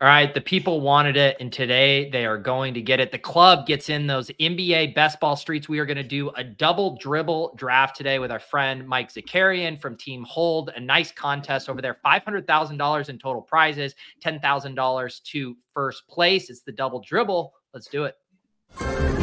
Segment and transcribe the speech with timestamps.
[0.00, 3.10] All right, the people wanted it, and today they are going to get it.
[3.10, 5.68] The club gets in those NBA best ball streets.
[5.68, 9.76] We are going to do a double dribble draft today with our friend Mike Zakarian
[9.76, 10.70] from Team Hold.
[10.76, 16.48] A nice contest over there $500,000 in total prizes, $10,000 to first place.
[16.48, 17.52] It's the double dribble.
[17.74, 19.17] Let's do it.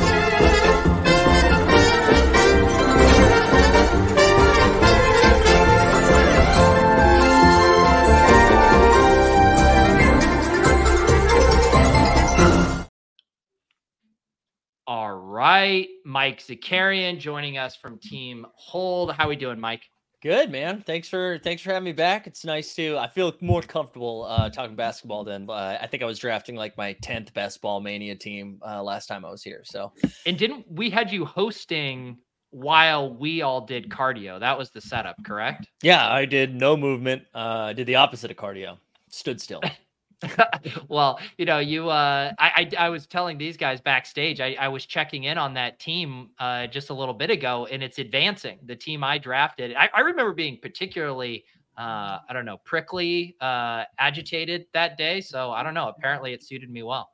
[14.88, 19.14] All right, Mike Zakarian joining us from Team Hold.
[19.14, 19.82] How we doing, Mike?
[20.22, 20.84] Good, man.
[20.86, 22.28] Thanks for thanks for having me back.
[22.28, 22.96] It's nice to.
[22.96, 26.78] I feel more comfortable uh, talking basketball than uh, I think I was drafting like
[26.78, 29.64] my tenth best ball mania team uh, last time I was here.
[29.64, 29.92] So,
[30.28, 32.20] and didn't we had you hosting
[32.52, 34.40] while we all did cardio?
[34.40, 35.68] That was the setup, correct?
[35.82, 37.24] Yeah, I did no movement.
[37.34, 38.78] Uh, I did the opposite of cardio.
[39.10, 39.62] Stood still.
[40.88, 44.68] well, you know, you uh I, I, I was telling these guys backstage, I, I
[44.68, 48.60] was checking in on that team uh just a little bit ago, and it's advancing.
[48.66, 49.76] The team I drafted.
[49.76, 51.46] I, I remember being particularly
[51.78, 55.22] uh I don't know, prickly, uh agitated that day.
[55.22, 55.90] So I don't know.
[55.90, 57.12] Apparently it suited me well.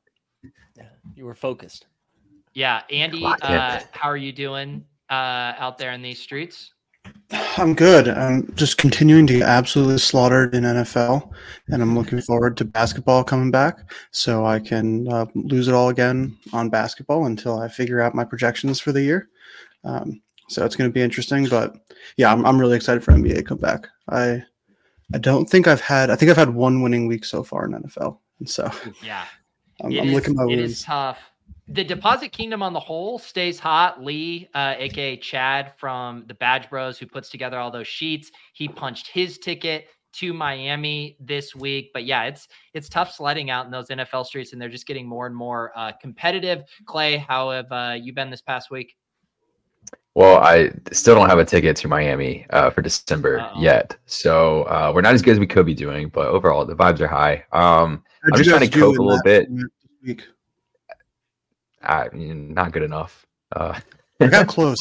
[0.78, 0.84] Yeah,
[1.16, 1.88] you were focused.
[2.54, 2.82] Yeah.
[2.90, 6.74] Andy, uh, how are you doing uh out there in these streets?
[7.32, 8.08] I'm good.
[8.10, 11.32] I'm just continuing to get absolutely slaughtered in NFL,
[11.68, 13.80] and I'm looking forward to basketball coming back
[14.12, 18.24] so I can uh, lose it all again on basketball until I figure out my
[18.24, 19.30] projections for the year.
[19.84, 21.76] Um, so it's going to be interesting, but
[22.18, 23.88] yeah, I'm, I'm really excited for NBA to come back.
[24.10, 24.44] I
[25.14, 27.72] I don't think I've had I think I've had one winning week so far in
[27.72, 28.70] NFL, and so
[29.02, 29.26] yeah,
[29.82, 30.62] I'm, I'm licking my wounds.
[30.62, 31.31] It is tough
[31.68, 34.04] the deposit kingdom on the whole stays hot.
[34.04, 38.68] Lee, uh, aka Chad from the Badge Bros, who puts together all those sheets, he
[38.68, 41.92] punched his ticket to Miami this week.
[41.94, 45.08] But yeah, it's it's tough sledding out in those NFL streets, and they're just getting
[45.08, 46.64] more and more uh, competitive.
[46.86, 48.96] Clay, how have uh, you been this past week?
[50.14, 53.62] Well, I still don't have a ticket to Miami uh, for December Uh-oh.
[53.62, 56.10] yet, so uh, we're not as good as we could be doing.
[56.10, 57.46] But overall, the vibes are high.
[57.54, 59.48] Um, I'm just trying to cope a little bit.
[60.04, 60.24] Week?
[61.84, 63.26] I, not good enough.
[63.56, 63.80] Uh,
[64.20, 64.80] I got close.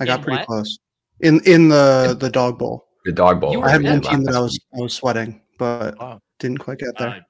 [0.00, 0.46] I got pretty what?
[0.46, 0.78] close
[1.20, 2.86] in in the the dog bowl.
[3.04, 3.64] The dog bowl.
[3.64, 6.20] I had one team that I was I was sweating, but wow.
[6.38, 7.08] didn't quite get there.
[7.08, 7.20] Uh,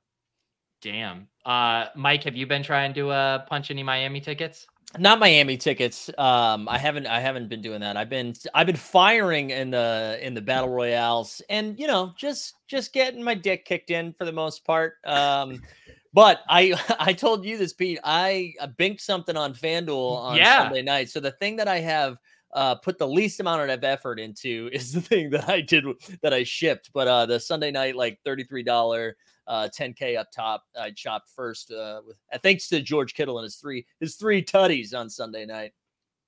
[0.82, 1.28] damn.
[1.44, 4.66] Uh, Mike, have you been trying to uh, punch any Miami tickets?
[4.98, 6.10] Not Miami tickets.
[6.18, 7.06] Um, I haven't.
[7.06, 7.96] I haven't been doing that.
[7.96, 8.34] I've been.
[8.54, 13.22] I've been firing in the in the battle royales, and you know, just just getting
[13.22, 14.94] my dick kicked in for the most part.
[15.04, 15.62] Um,
[16.12, 17.98] but I I told you this, Pete.
[18.04, 20.64] I, binked something on FanDuel on yeah.
[20.64, 21.10] Sunday night.
[21.10, 22.18] So the thing that I have
[22.52, 25.84] uh, put the least amount of effort into is the thing that I did
[26.22, 26.90] that I shipped.
[26.92, 30.90] But uh, the Sunday night, like thirty three dollar, uh, ten k up top, I
[30.90, 34.94] chopped first uh, with uh, thanks to George Kittle and his three his three tutties
[34.94, 35.72] on Sunday night.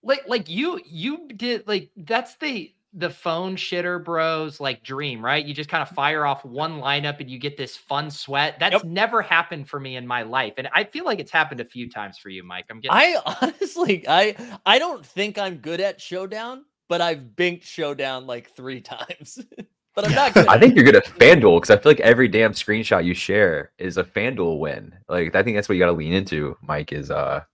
[0.02, 5.45] Like like you you did like that's the the phone shitter bros like dream, right?
[5.45, 8.59] You just kind of fire off one lineup and you get this fun sweat.
[8.59, 8.84] That's yep.
[8.84, 10.55] never happened for me in my life.
[10.56, 12.67] And I feel like it's happened a few times for you, Mike.
[12.69, 14.34] I'm getting I honestly I
[14.67, 19.39] I don't think I'm good at showdown, but I've binked showdown like three times.
[19.95, 20.49] but I'm not good.
[20.49, 23.71] I think you're good at FanDuel because I feel like every damn screenshot you share
[23.78, 24.93] is a FanDuel win.
[25.09, 27.45] Like I think that's what you gotta lean into, Mike, is uh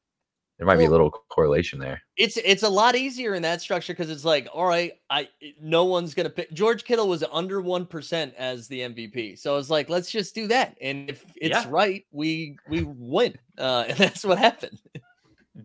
[0.58, 2.00] there might well, be a little correlation there.
[2.16, 5.28] It's it's a lot easier in that structure because it's like, all right, I
[5.60, 9.68] no one's gonna pick George Kittle was under one percent as the MVP, so it's
[9.68, 11.66] like let's just do that, and if it's yeah.
[11.68, 14.80] right, we we win, uh, and that's what happened.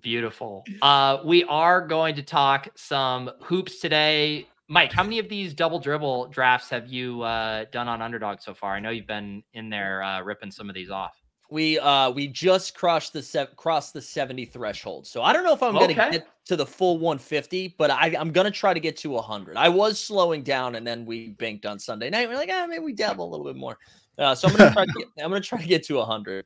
[0.01, 0.63] Beautiful.
[0.81, 4.47] Uh, we are going to talk some hoops today.
[4.69, 8.53] Mike, how many of these double dribble drafts have you uh, done on underdog so
[8.53, 8.73] far?
[8.73, 11.20] I know you've been in there uh, ripping some of these off.
[11.51, 15.05] We uh we just crossed the se- crossed the 70 threshold.
[15.05, 15.93] So I don't know if I'm okay.
[15.93, 19.57] gonna get to the full 150, but I, I'm gonna try to get to 100.
[19.57, 22.29] I was slowing down and then we banked on Sunday night.
[22.29, 23.77] We're like, ah, maybe we dabble a little bit more.
[24.17, 26.45] Uh, so I'm gonna try to get I'm gonna try to get to 100.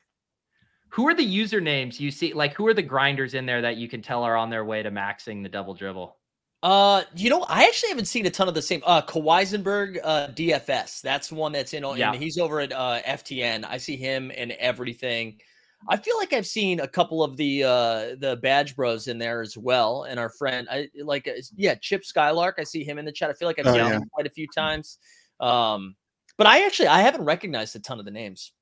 [0.89, 2.33] Who are the usernames you see?
[2.33, 4.81] Like, who are the grinders in there that you can tell are on their way
[4.81, 6.17] to maxing the double dribble?
[6.65, 8.81] Uh, you know, I actually haven't seen a ton of the same.
[8.87, 10.99] Uh, Kawhisenberg, uh, DFS.
[10.99, 11.83] That's one that's in.
[11.95, 12.11] Yeah.
[12.11, 13.63] And he's over at uh, FTN.
[13.69, 15.39] I see him and everything.
[15.87, 19.41] I feel like I've seen a couple of the uh the badge bros in there
[19.43, 20.05] as well.
[20.05, 22.55] And our friend, I like, yeah, Chip Skylark.
[22.57, 23.29] I see him in the chat.
[23.29, 23.97] I feel like I've oh, seen yeah.
[23.97, 24.97] him quite a few times.
[25.39, 25.95] Um,
[26.35, 28.53] but I actually I haven't recognized a ton of the names.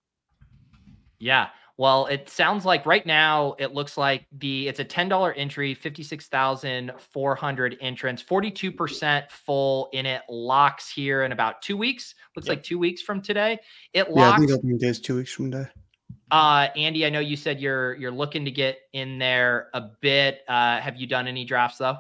[1.20, 1.48] Yeah.
[1.78, 5.74] Well, it sounds like right now it looks like the it's a ten dollar entry,
[5.74, 10.22] fifty six thousand four hundred entrants, forty two percent full in it.
[10.30, 12.14] Locks here in about two weeks.
[12.36, 12.58] Looks yep.
[12.58, 13.58] like two weeks from today.
[13.94, 14.18] It locks.
[14.18, 15.70] Yeah, I think opening day is two weeks from today.
[16.30, 20.42] Uh, Andy, I know you said you're you're looking to get in there a bit.
[20.48, 21.98] Uh, have you done any drafts though?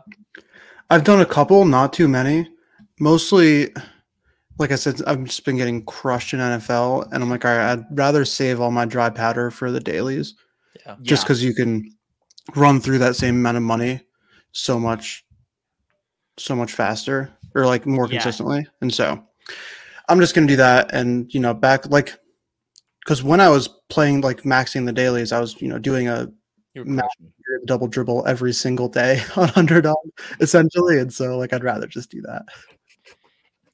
[0.91, 2.47] I've done a couple, not too many.
[2.99, 3.73] Mostly
[4.57, 7.71] like I said, I've just been getting crushed in NFL, and I'm like, all right,
[7.73, 10.35] I'd rather save all my dry powder for the dailies,
[10.85, 10.95] yeah.
[11.01, 11.49] just because yeah.
[11.49, 11.95] you can
[12.55, 14.01] run through that same amount of money
[14.51, 15.25] so much,
[16.37, 18.11] so much faster or like more yeah.
[18.11, 18.65] consistently.
[18.81, 19.23] And so,
[20.09, 22.13] I'm just gonna do that, and you know, back like,
[23.03, 26.31] because when I was playing like maxing the dailies, I was you know doing a
[27.65, 29.97] double dribble every single day on underdog
[30.39, 32.43] essentially, and so like I'd rather just do that.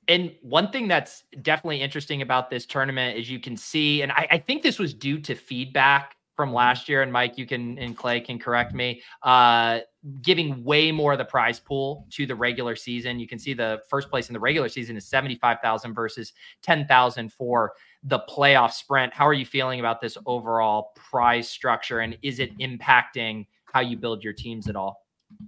[0.09, 4.27] And one thing that's definitely interesting about this tournament is you can see, and I,
[4.31, 6.55] I, think this was due to feedback from mm-hmm.
[6.55, 7.03] last year.
[7.03, 9.03] And Mike, you can and Clay can correct me.
[9.21, 9.81] Uh,
[10.21, 13.19] giving way more of the prize pool to the regular season.
[13.19, 16.33] You can see the first place in the regular season is seventy five thousand versus
[16.63, 17.73] ten thousand for
[18.03, 19.13] the playoff sprint.
[19.13, 23.97] How are you feeling about this overall prize structure, and is it impacting how you
[23.97, 25.05] build your teams at all?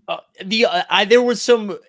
[0.08, 1.80] Uh, the uh, I, there was some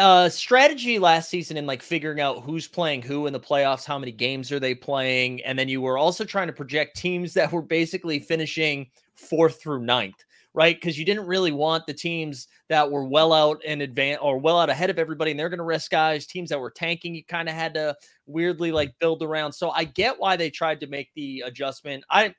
[0.00, 3.98] uh strategy last season in like figuring out who's playing who in the playoffs, how
[3.98, 7.52] many games are they playing, and then you were also trying to project teams that
[7.52, 10.24] were basically finishing fourth through ninth,
[10.54, 10.74] right?
[10.74, 14.58] Because you didn't really want the teams that were well out in advance or well
[14.58, 16.26] out ahead of everybody, and they're going to rest guys.
[16.26, 17.94] Teams that were tanking, you kind of had to
[18.26, 19.52] weirdly like build around.
[19.52, 22.04] So I get why they tried to make the adjustment.
[22.10, 22.34] I.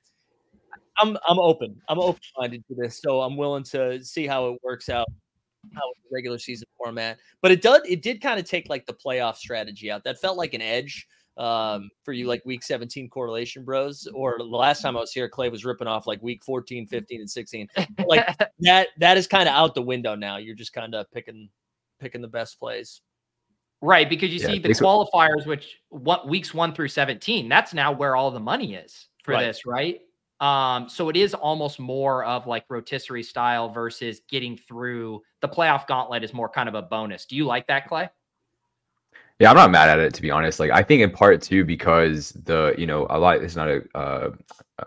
[0.97, 1.81] I'm I'm open.
[1.87, 5.07] I'm open minded to this, so I'm willing to see how it works out
[6.11, 7.17] regular season format.
[7.41, 10.03] But it does it did kind of take like the playoff strategy out.
[10.03, 14.43] That felt like an edge um, for you like week 17 correlation bros or the
[14.43, 17.67] last time I was here Clay was ripping off like week 14, 15 and 16.
[18.05, 20.37] Like that that is kind of out the window now.
[20.37, 21.49] You're just kind of picking
[21.99, 23.01] picking the best plays.
[23.83, 27.91] Right, because you yeah, see the qualifiers, which what weeks one through 17, that's now
[27.91, 29.47] where all the money is for right.
[29.47, 30.01] this, right?
[30.41, 35.85] Um, so it is almost more of like rotisserie style versus getting through the playoff
[35.85, 37.25] gauntlet is more kind of a bonus.
[37.25, 38.09] Do you like that, Clay?
[39.39, 40.59] Yeah, I'm not mad at it to be honest.
[40.59, 43.81] Like I think in part too because the you know a lot it's not a
[43.95, 44.31] uh,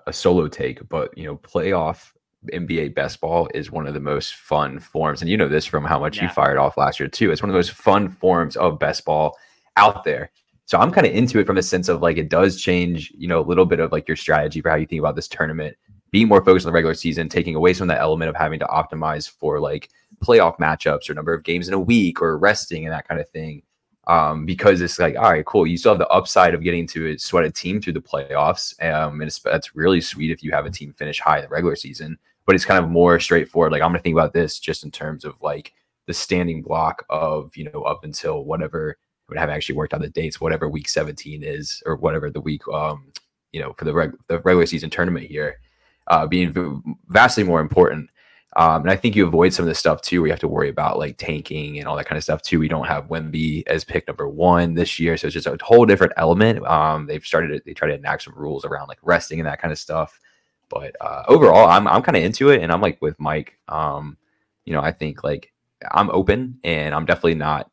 [0.07, 2.13] a solo take, but you know playoff
[2.53, 5.85] NBA best ball is one of the most fun forms, and you know this from
[5.85, 6.25] how much yeah.
[6.25, 7.31] you fired off last year too.
[7.31, 9.37] It's one of the most fun forms of best ball
[9.77, 10.31] out there.
[10.67, 13.29] So I'm kind of into it from the sense of like it does change, you
[13.29, 15.77] know, a little bit of like your strategy for how you think about this tournament,
[16.11, 18.59] being more focused on the regular season, taking away some of that element of having
[18.61, 19.91] to optimize for like
[20.25, 23.29] playoff matchups or number of games in a week or resting and that kind of
[23.29, 23.63] thing.
[24.07, 25.67] Um, because it's like, all right, cool.
[25.67, 28.75] You still have the upside of getting to sweat a team through the playoffs.
[28.85, 31.77] Um, and that's really sweet if you have a team finish high in the regular
[31.77, 33.73] season, but it's kind of more straightforward.
[33.73, 35.73] Like I'm going to think about this just in terms of like
[36.07, 40.09] the standing block of, you know, up until whatever would have actually worked on the
[40.09, 43.13] dates, whatever week 17 is, or whatever the week, um,
[43.53, 45.61] you know, for the, reg- the regular season tournament here,
[46.09, 48.11] uh, being vastly more important.
[48.57, 50.49] Um, and I think you avoid some of the stuff too, where you have to
[50.49, 52.61] worry about like tanking and all that kind of stuff too.
[52.61, 55.87] We don't have Wemby as pick number one this year, so it's just a whole
[55.87, 56.65] different element.
[56.65, 59.61] Um, they've started to, they try to enact some rules around like resting and that
[59.61, 60.21] kind of stuff.
[60.69, 63.59] But uh, overall, I'm I'm kind of into it, and I'm like with Mike.
[63.69, 64.17] Um,
[64.65, 65.53] you know, I think like
[65.91, 67.71] I'm open, and I'm definitely not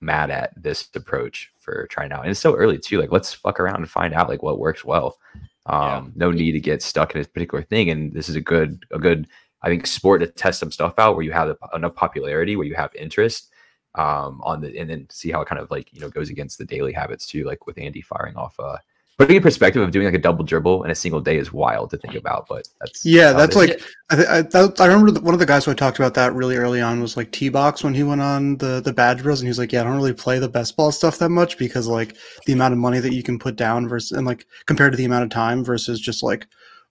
[0.00, 2.22] mad at this approach for trying out.
[2.22, 3.00] And it's so early too.
[3.00, 5.18] Like let's fuck around and find out like what works well.
[5.66, 6.04] Um, yeah.
[6.14, 7.90] no need to get stuck in a particular thing.
[7.90, 9.28] And this is a good, a good,
[9.62, 12.74] I think, sport to test some stuff out where you have enough popularity, where you
[12.74, 13.52] have interest
[13.94, 16.58] um, on the, and then see how it kind of like you know goes against
[16.58, 17.44] the daily habits too.
[17.44, 18.78] Like with Andy firing off uh,
[19.18, 21.90] putting in perspective of doing like a double dribble in a single day is wild
[21.90, 25.40] to think about, but that's yeah, that's like I, I, that, I remember one of
[25.40, 27.94] the guys who I talked about that really early on was like T Box when
[27.94, 30.12] he went on the the Badge Bros and he was like, yeah, I don't really
[30.12, 33.24] play the best ball stuff that much because like the amount of money that you
[33.24, 36.46] can put down versus and like compared to the amount of time versus just like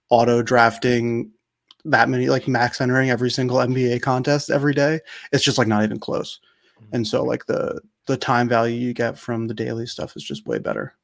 [0.10, 1.31] auto drafting
[1.86, 5.00] that many like max entering every single NBA contest every day,
[5.31, 6.41] it's just like not even close.
[6.81, 6.96] Mm-hmm.
[6.96, 10.46] And so like the the time value you get from the daily stuff is just
[10.46, 10.97] way better.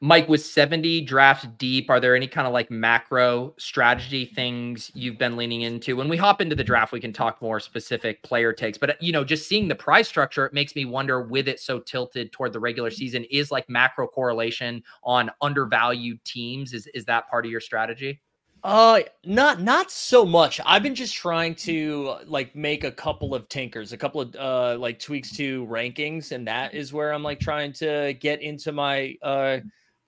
[0.00, 5.18] Mike, with 70 drafts deep, are there any kind of like macro strategy things you've
[5.18, 5.96] been leaning into?
[5.96, 8.78] When we hop into the draft, we can talk more specific player takes.
[8.78, 11.80] But you know, just seeing the price structure, it makes me wonder with it so
[11.80, 16.74] tilted toward the regular season, is like macro correlation on undervalued teams.
[16.74, 18.20] Is is that part of your strategy?
[18.64, 20.60] Uh not not so much.
[20.66, 24.76] I've been just trying to like make a couple of tinkers, a couple of uh
[24.78, 29.14] like tweaks to rankings, and that is where I'm like trying to get into my
[29.22, 29.58] uh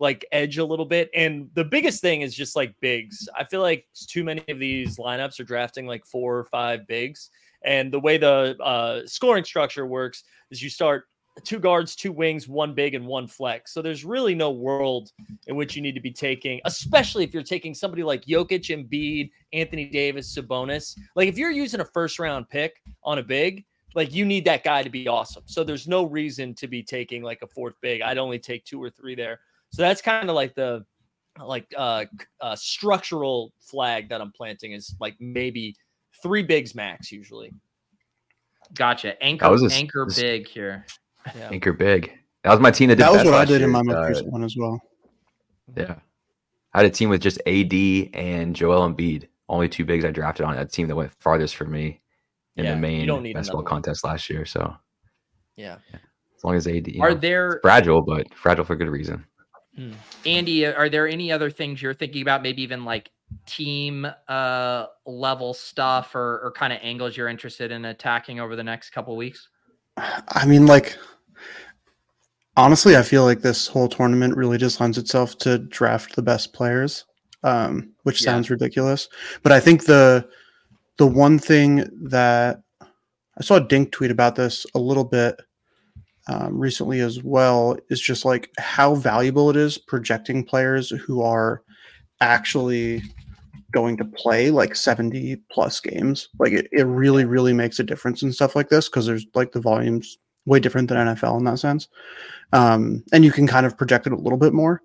[0.00, 1.10] like edge a little bit.
[1.14, 3.28] And the biggest thing is just like bigs.
[3.38, 7.30] I feel like too many of these lineups are drafting like four or five bigs.
[7.64, 11.04] And the way the uh, scoring structure works is you start
[11.44, 13.72] two guards, two wings, one big, and one flex.
[13.72, 15.10] So there's really no world
[15.46, 19.30] in which you need to be taking, especially if you're taking somebody like Jokic, Embiid,
[19.52, 20.98] Anthony Davis, Sabonis.
[21.14, 23.64] Like if you're using a first round pick on a big,
[23.94, 25.42] like you need that guy to be awesome.
[25.46, 28.02] So there's no reason to be taking like a fourth big.
[28.02, 29.40] I'd only take two or three there.
[29.72, 30.84] So that's kind of like the
[31.38, 32.04] like uh,
[32.40, 35.74] uh structural flag that I'm planting is like maybe
[36.22, 37.52] three bigs max usually.
[38.74, 39.20] Gotcha.
[39.22, 40.86] Anchor a, anchor this, big here.
[41.36, 41.48] Yeah.
[41.50, 42.12] Anchor big.
[42.44, 43.64] That was my team that did That was what I did year.
[43.64, 44.80] in my most uh, recent one as well.
[45.76, 45.96] Yeah.
[46.72, 47.72] I had a team with just AD
[48.14, 49.28] and Joel Embiid.
[49.48, 52.00] Only two bigs I drafted on a team that went farthest for me
[52.56, 54.44] in yeah, the main basketball contest last year.
[54.44, 54.74] So
[55.56, 55.76] yeah.
[55.92, 55.98] yeah.
[56.36, 59.26] As long as AD are know, there fragile, but fragile for good reason.
[59.76, 59.92] Hmm.
[60.26, 62.42] Andy, are there any other things you're thinking about?
[62.42, 63.10] Maybe even like
[63.46, 68.64] team uh level stuff or, or kind of angles you're interested in attacking over the
[68.64, 69.48] next couple weeks?
[69.96, 70.96] I mean, like
[72.56, 76.52] honestly, I feel like this whole tournament really just lends itself to draft the best
[76.52, 77.04] players,
[77.42, 78.26] um, which yeah.
[78.26, 79.08] sounds ridiculous.
[79.42, 80.28] But I think the
[80.96, 85.40] the one thing that I saw Dink tweet about this a little bit
[86.30, 91.62] um, recently as well is just like how valuable it is projecting players who are
[92.20, 93.02] actually
[93.72, 96.28] going to play like 70 plus games.
[96.38, 99.50] Like it, it really, really makes a difference in stuff like this because there's like
[99.50, 101.88] the volumes way different than NFL in that sense.
[102.52, 104.82] Um, and you can kind of project it a little bit more.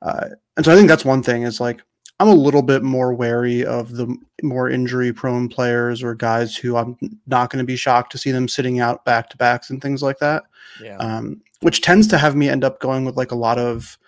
[0.00, 1.82] Uh, and so I think that's one thing is like
[2.18, 6.76] I'm a little bit more wary of the more injury prone players or guys who
[6.76, 6.96] I'm
[7.26, 10.02] not going to be shocked to see them sitting out back to backs and things
[10.02, 10.44] like that.
[10.82, 10.96] Yeah.
[10.96, 13.98] Um, which tends to have me end up going with like a lot of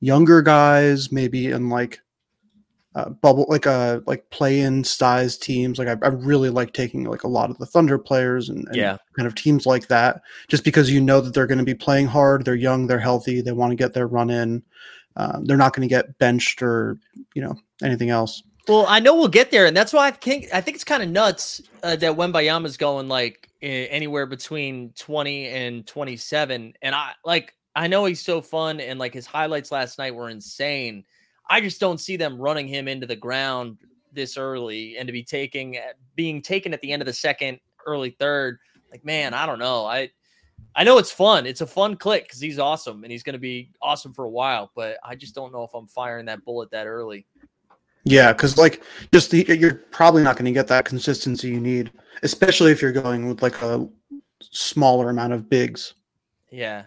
[0.00, 2.00] younger guys, maybe in like
[2.94, 5.78] uh, bubble like a uh, like play in size teams.
[5.78, 8.76] Like I, I, really like taking like a lot of the Thunder players and, and
[8.76, 11.74] yeah, kind of teams like that, just because you know that they're going to be
[11.74, 12.44] playing hard.
[12.44, 14.62] They're young, they're healthy, they want to get their run in.
[15.16, 16.98] Um, they're not going to get benched or
[17.34, 18.42] you know anything else.
[18.68, 21.02] Well, I know we'll get there, and that's why I think I think it's kind
[21.02, 27.12] of nuts uh, that Wembanyama's going like anywhere between twenty and twenty seven, and I
[27.24, 31.04] like I know he's so fun, and like his highlights last night were insane
[31.48, 33.78] I just don't see them running him into the ground
[34.12, 35.78] this early and to be taking
[36.14, 38.58] being taken at the end of the second, early third.
[38.90, 39.84] Like, man, I don't know.
[39.84, 40.10] I
[40.74, 41.46] I know it's fun.
[41.46, 44.30] It's a fun click because he's awesome and he's going to be awesome for a
[44.30, 44.70] while.
[44.74, 47.26] But I just don't know if I'm firing that bullet that early.
[48.04, 51.92] Yeah, because like just the, you're probably not going to get that consistency you need,
[52.22, 53.88] especially if you're going with like a
[54.40, 55.94] smaller amount of bigs.
[56.50, 56.84] Yeah,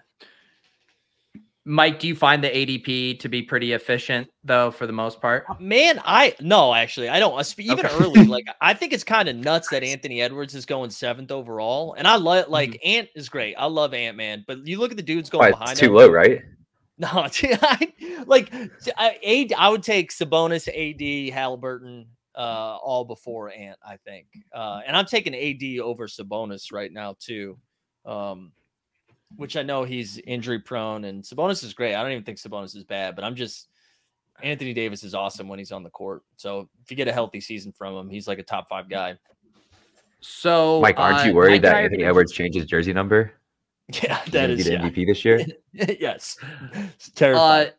[1.67, 5.45] Mike, do you find the ADP to be pretty efficient though, for the most part?
[5.49, 7.59] Uh, man, I no, actually, I don't.
[7.59, 7.95] Even okay.
[7.95, 11.95] early, like I think it's kind of nuts that Anthony Edwards is going seventh overall,
[11.97, 12.87] and I love like mm-hmm.
[12.87, 13.55] Ant is great.
[13.57, 15.77] I love Ant Man, but you look at the dudes going right, behind.
[15.77, 16.43] Too low, right?
[16.97, 17.09] No,
[17.43, 18.53] I, like
[18.95, 23.77] I, I would take Sabonis, AD, Halliburton, uh, all before Ant.
[23.85, 27.57] I think, uh, and I'm taking AD over Sabonis right now too.
[28.05, 28.53] Um,
[29.35, 31.95] which I know he's injury prone, and Sabonis is great.
[31.95, 33.67] I don't even think Sabonis is bad, but I'm just
[34.41, 36.23] Anthony Davis is awesome when he's on the court.
[36.37, 39.17] So if you get a healthy season from him, he's like a top five guy.
[40.19, 43.33] So, Mike, aren't uh, you worried that Anthony Edwards changed jersey number?
[44.01, 45.45] Yeah, that is get MVP this year.
[45.73, 46.39] yes,
[46.73, 47.67] it's terrifying.
[47.67, 47.71] Uh,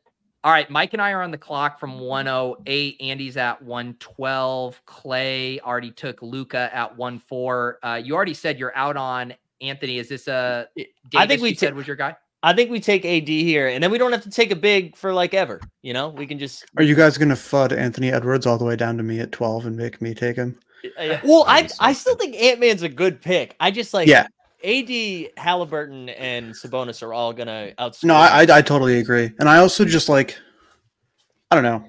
[0.45, 2.97] all right, Mike and I are on the clock from 108.
[3.01, 4.83] Andy's at 112.
[4.87, 7.75] Clay already took Luka at 14.
[7.83, 10.81] Uh, you already said you're out on Anthony, is this uh, a?
[10.81, 12.17] Davis I think we t- said was your guy.
[12.43, 14.97] I think we take AD here, and then we don't have to take a big
[14.97, 15.61] for like ever.
[15.83, 16.65] You know, we can just.
[16.77, 19.33] Are you guys going to fud Anthony Edwards all the way down to me at
[19.33, 20.59] twelve and make me take him?
[21.25, 23.57] Well, I I still think Ant Man's a good pick.
[23.59, 24.29] I just like yeah.
[24.65, 28.05] AD, Halliburton, and Sabonis are all gonna outscore.
[28.05, 30.39] No, I, I, I totally agree, and I also just like,
[31.51, 31.85] I don't know,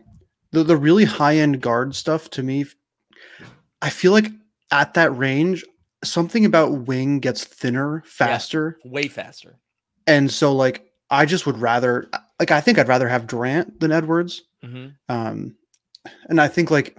[0.51, 2.65] the the really high end guard stuff to me.
[3.83, 4.31] I feel like
[4.71, 5.63] at that range,
[6.04, 9.60] something about wing gets thinner faster, yeah, way faster.
[10.06, 13.92] And so, like, I just would rather, like, I think I'd rather have Durant than
[13.92, 14.44] Edwards.
[14.63, 14.88] Mm-hmm.
[15.10, 15.56] Um,
[16.30, 16.98] and I think like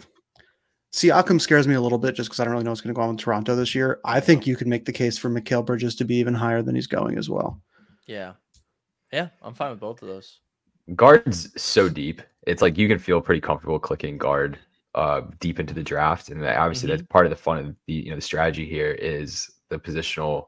[0.93, 2.99] Siakam scares me a little bit just because I don't really know what's going to
[2.99, 4.00] go on with Toronto this year.
[4.05, 6.75] I think you could make the case for Mikal Bridges to be even higher than
[6.75, 7.61] he's going as well.
[8.07, 8.35] Yeah,
[9.12, 10.40] yeah, I'm fine with both of those.
[10.95, 14.59] Guards so deep, it's like you can feel pretty comfortable clicking guard
[14.95, 16.97] uh, deep into the draft, and obviously mm-hmm.
[16.97, 20.47] that's part of the fun of the you know the strategy here is the positional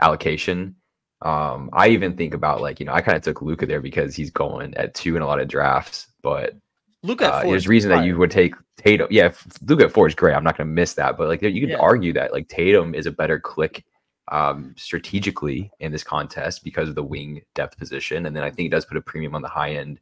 [0.00, 0.74] allocation.
[1.22, 4.16] Um, I even think about like you know I kind of took Luka there because
[4.16, 6.56] he's going at two in a lot of drafts, but
[7.02, 9.08] Luka uh, there's reason that you would take Tatum.
[9.10, 9.32] Yeah,
[9.66, 10.34] Luka at four is great.
[10.34, 11.76] I'm not going to miss that, but like you can yeah.
[11.76, 13.84] argue that like Tatum is a better click
[14.30, 18.66] um, strategically in this contest because of the wing depth position, and then I think
[18.66, 20.00] it does put a premium on the high end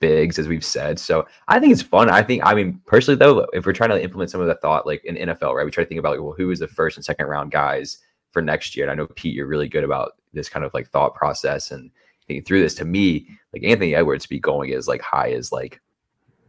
[0.00, 0.98] bigs, as we've said.
[0.98, 2.10] So I think it's fun.
[2.10, 4.86] I think, I mean, personally though, if we're trying to implement some of the thought,
[4.86, 6.96] like in NFL, right, we try to think about like, well, who is the first
[6.96, 7.98] and second round guys
[8.32, 8.84] for next year?
[8.86, 11.90] And I know Pete, you're really good about this kind of like thought process and
[12.26, 12.74] thinking through this.
[12.76, 15.80] To me, like Anthony Edwards be going as like high as like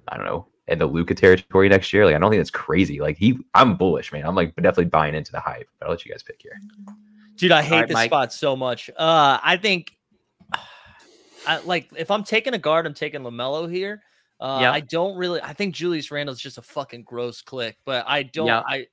[0.08, 2.06] I don't know in the Luka territory next year.
[2.06, 3.00] Like I don't think that's crazy.
[3.00, 4.26] Like he, I'm bullish, man.
[4.26, 5.68] I'm like definitely buying into the hype.
[5.80, 6.60] But I'll let you guys pick here.
[7.36, 8.10] Dude, I hate right, this Mike.
[8.10, 8.90] spot so much.
[8.92, 9.98] Uh, I think,
[11.48, 14.02] I, like, if I'm taking a guard, I'm taking Lamelo here.
[14.40, 14.72] Uh, yeah.
[14.72, 15.40] I don't really.
[15.42, 18.48] I think Julius Randle's just a fucking gross click, but I don't.
[18.48, 18.64] Yeah.
[18.68, 18.88] I,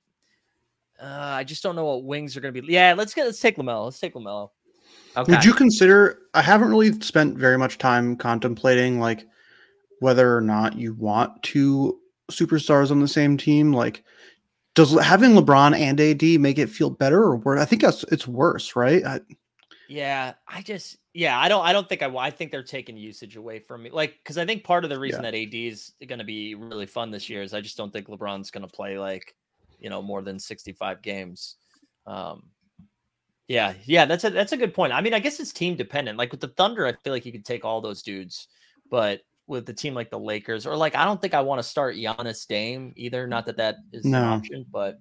[1.00, 2.72] uh, I just don't know what wings are going to be.
[2.72, 3.86] Yeah, let's get let's take Lamelo.
[3.86, 4.50] Let's take Lamelo.
[5.16, 5.32] Okay.
[5.32, 6.18] Would you consider?
[6.34, 9.26] I haven't really spent very much time contemplating like
[10.00, 11.98] whether or not you want two
[12.30, 13.72] superstars on the same team.
[13.72, 14.04] Like,
[14.74, 17.60] does having LeBron and AD make it feel better or worse?
[17.60, 19.02] I think that's it's worse, right?
[19.04, 19.20] I,
[19.88, 23.36] yeah, I just yeah, I don't I don't think I I think they're taking usage
[23.36, 23.90] away from me.
[23.90, 25.30] Like cuz I think part of the reason yeah.
[25.30, 28.08] that AD is going to be really fun this year is I just don't think
[28.08, 29.34] LeBron's going to play like,
[29.78, 31.56] you know, more than 65 games.
[32.06, 32.44] Um
[33.48, 34.92] yeah, yeah, that's a that's a good point.
[34.92, 36.18] I mean, I guess it's team dependent.
[36.18, 38.48] Like with the Thunder, I feel like you could take all those dudes,
[38.90, 41.62] but with the team like the Lakers or like I don't think I want to
[41.62, 43.26] start Giannis Dame either.
[43.26, 44.18] Not that that is no.
[44.18, 44.98] an option, but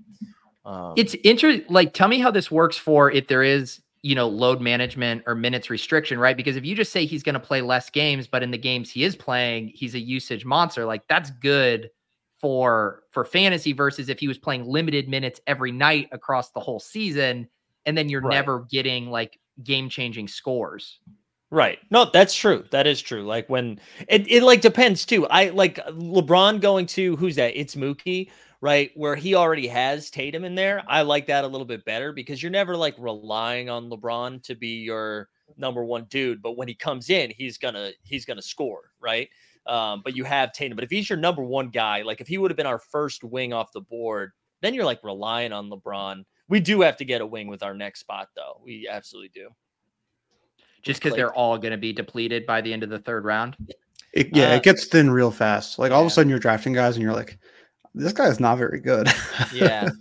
[0.64, 1.66] um, it's interesting.
[1.70, 5.36] Like, tell me how this works for if there is you know load management or
[5.36, 6.38] minutes restriction, right?
[6.38, 8.90] Because if you just say he's going to play less games, but in the games
[8.90, 10.86] he is playing, he's a usage monster.
[10.86, 11.90] Like that's good
[12.40, 16.80] for for fantasy versus if he was playing limited minutes every night across the whole
[16.80, 17.48] season,
[17.86, 18.36] and then you're right.
[18.36, 21.00] never getting like game changing scores.
[21.50, 21.80] Right.
[21.92, 22.66] No, that's true.
[22.72, 23.24] That is true.
[23.24, 25.26] Like when it, it like depends too.
[25.28, 27.58] I like LeBron going to who's that?
[27.58, 28.30] It's Mookie,
[28.62, 28.92] right?
[28.96, 30.84] Where he already has Tatum in there.
[30.88, 34.56] I like that a little bit better because you're never like relying on LeBron to
[34.56, 36.42] be your number one dude.
[36.42, 39.30] But when he comes in, he's gonna he's gonna score, right?
[39.66, 40.76] Um, but you have Tatum.
[40.76, 43.24] But if he's your number one guy, like if he would have been our first
[43.24, 46.24] wing off the board, then you're like relying on LeBron.
[46.50, 48.62] We do have to get a wing with our next spot, though.
[48.64, 49.50] We absolutely do
[50.82, 53.58] just because they're all going to be depleted by the end of the third round.
[54.14, 55.78] It, yeah, uh, it gets thin real fast.
[55.78, 57.38] Like all of a sudden, you're drafting guys, and you're like,
[57.98, 59.10] "This guy is not very good."
[59.54, 59.90] yeah.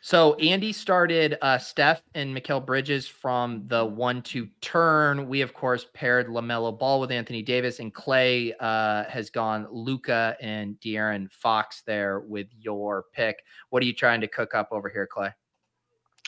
[0.00, 5.28] So Andy started uh, Steph and Mikal Bridges from the one-two turn.
[5.28, 10.36] We of course paired Lamelo Ball with Anthony Davis, and Clay uh, has gone Luka
[10.40, 13.44] and De'Aaron Fox there with your pick.
[13.70, 15.30] What are you trying to cook up over here, Clay?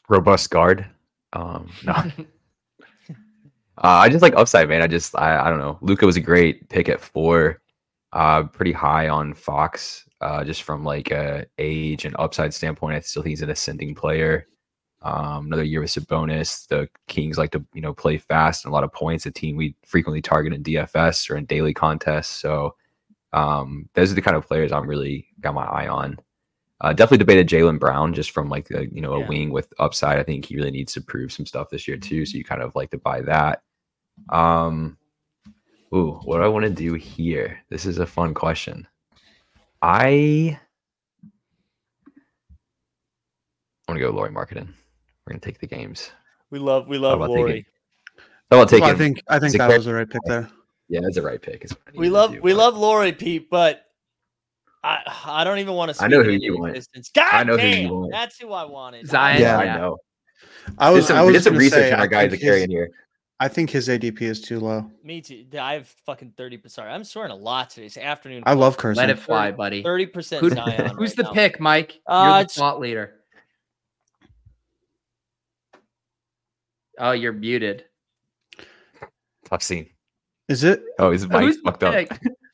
[0.08, 0.84] Robust guard.
[1.32, 1.94] Um, no.
[3.82, 4.82] Uh, I just like upside, man.
[4.82, 5.78] I just I, I don't know.
[5.80, 7.59] Luka was a great pick at four.
[8.12, 12.96] Uh, pretty high on Fox, uh, just from like a age and upside standpoint.
[12.96, 14.46] I still think he's an ascending player.
[15.02, 16.66] Um, another year with Sabonis.
[16.66, 19.26] The Kings like to you know play fast and a lot of points.
[19.26, 22.28] A team we frequently target in DFS or in daily contests.
[22.28, 22.74] So
[23.32, 26.18] um, those are the kind of players I'm really got my eye on.
[26.80, 29.28] Uh, definitely debated Jaylen Brown just from like a, you know a yeah.
[29.28, 30.18] wing with upside.
[30.18, 32.26] I think he really needs to prove some stuff this year too.
[32.26, 33.62] So you kind of like to buy that.
[34.30, 34.96] Um,
[35.94, 37.62] ooh, what do I want to do here?
[37.68, 38.86] This is a fun question.
[39.82, 40.58] I
[43.88, 44.68] want to go Lauri Markkanen.
[45.26, 46.10] We're gonna take the games.
[46.50, 47.66] We love we love Lauri.
[48.50, 48.84] How about taking?
[48.84, 50.48] Well, I think I think that was the right pick there.
[50.88, 51.66] Yeah, that's the right pick.
[51.94, 52.58] We love do, we but...
[52.58, 53.84] love Lauri, Pete, but
[54.82, 56.02] I I don't even want to.
[56.02, 56.74] I know who you want.
[57.14, 58.12] God I know damn, who you want.
[58.12, 59.06] That's who I wanted.
[59.06, 59.40] Zion.
[59.40, 59.74] Yeah, yeah.
[59.74, 59.98] I know.
[60.78, 61.06] I was.
[61.06, 62.90] Some, I was did some research say, on our guys that carry in here.
[63.42, 64.90] I think his ADP is too low.
[65.02, 65.46] Me too.
[65.58, 66.60] I have fucking thirty.
[66.66, 67.86] Sorry, I'm swearing a lot today.
[67.86, 68.42] It's afternoon.
[68.44, 69.00] I love cursing.
[69.00, 69.82] Let it fly, buddy.
[69.82, 70.42] Thirty percent.
[70.42, 71.32] Who's, who's right the now.
[71.32, 72.00] pick, Mike?
[72.06, 73.14] Uh, you're the slot leader.
[76.98, 77.86] Oh, you're muted.
[79.46, 79.88] Tough scene.
[80.48, 80.82] Is it?
[80.98, 81.94] Oh, is Mike fucked up?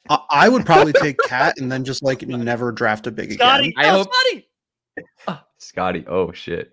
[0.09, 3.71] I, I would probably take KAT and then just like never draft a big Scottie,
[3.71, 3.85] again.
[3.85, 5.41] I hope Scottie.
[5.59, 6.05] Scottie.
[6.07, 6.71] Oh shit.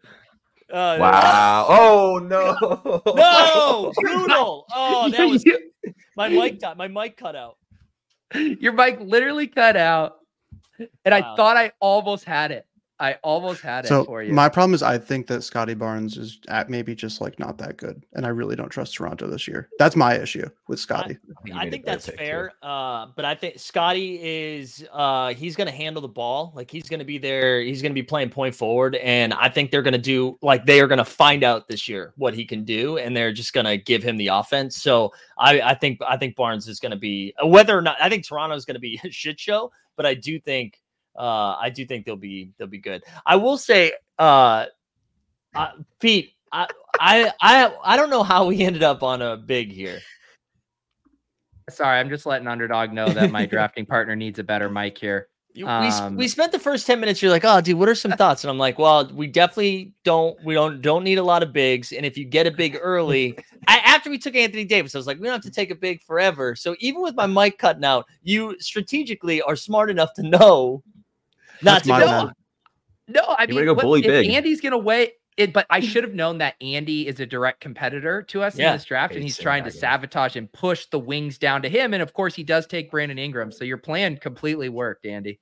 [0.74, 1.66] Uh, wow!
[1.70, 2.58] Oh no!
[4.28, 4.66] No!
[4.74, 5.46] Oh, that was
[6.18, 6.60] my mic.
[6.60, 7.58] Got, my mic cut out.
[8.34, 10.18] Your mic literally cut out,
[10.80, 11.18] and wow.
[11.18, 12.66] I thought I almost had it.
[13.00, 14.34] I almost had it so for you.
[14.34, 17.78] my problem is I think that Scottie Barnes is at maybe just like not that
[17.78, 19.70] good, and I really don't trust Toronto this year.
[19.80, 21.18] That's my issue with Scottie.
[21.54, 22.54] I, I think that's fair.
[22.62, 26.54] Uh, but I think Scottie is uh, he's going to handle the ball.
[26.56, 27.62] Like he's going to be there.
[27.62, 30.66] He's going to be playing point forward, and I think they're going to do like
[30.66, 33.54] they are going to find out this year what he can do, and they're just
[33.54, 34.82] going to give him the offense.
[34.82, 38.08] So I, I think I think Barnes is going to be whether or not I
[38.08, 40.80] think Toronto is going to be a shit show, but I do think
[41.17, 43.04] uh, I do think they'll be they'll be good.
[43.26, 44.65] I will say, uh,
[45.56, 45.67] uh,
[45.99, 46.67] Pete, I,
[46.99, 49.99] I I I don't know how we ended up on a big here.
[51.69, 55.30] Sorry, I'm just letting underdog know that my drafting partner needs a better mic here.
[55.63, 58.12] Um, we, we spent the first 10 minutes you're like oh dude what are some
[58.17, 61.54] thoughts and i'm like well we definitely don't we don't don't need a lot of
[61.54, 64.97] bigs and if you get a big early I, after we took anthony davis i
[64.97, 67.60] was like we don't have to take a big forever so even with my mic
[67.60, 70.82] cutting out you strategically are smart enough to know
[71.63, 72.32] not to go.
[73.08, 74.30] No, I mean, go bully if big.
[74.32, 78.21] Andy's gonna wait, it, but I should have known that Andy is a direct competitor
[78.23, 78.71] to us yeah.
[78.71, 81.93] in this draft, and he's trying to sabotage and push the wings down to him.
[81.93, 83.52] And of course, he does take Brandon Ingram.
[83.52, 85.39] So your plan completely worked, Andy.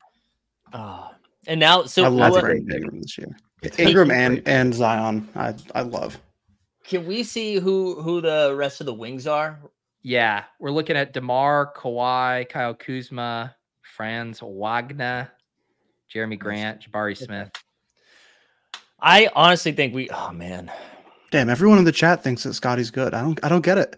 [0.73, 1.11] Oh,
[1.47, 3.35] and now, so I love Brandon Ingram this year.
[3.77, 6.19] Ingram and and Zion, I I love.
[6.83, 9.59] Can we see who who the rest of the wings are?
[10.01, 15.31] Yeah, we're looking at Demar, Kawhi, Kyle Kuzma, Franz Wagner,
[16.13, 17.51] Jerami Grant, Jabari Smith.
[18.99, 20.09] I honestly think we.
[20.09, 20.71] Oh man,
[21.31, 21.49] damn!
[21.49, 23.13] Everyone in the chat thinks that Scottie's good.
[23.13, 23.39] I don't.
[23.43, 23.95] I don't get it.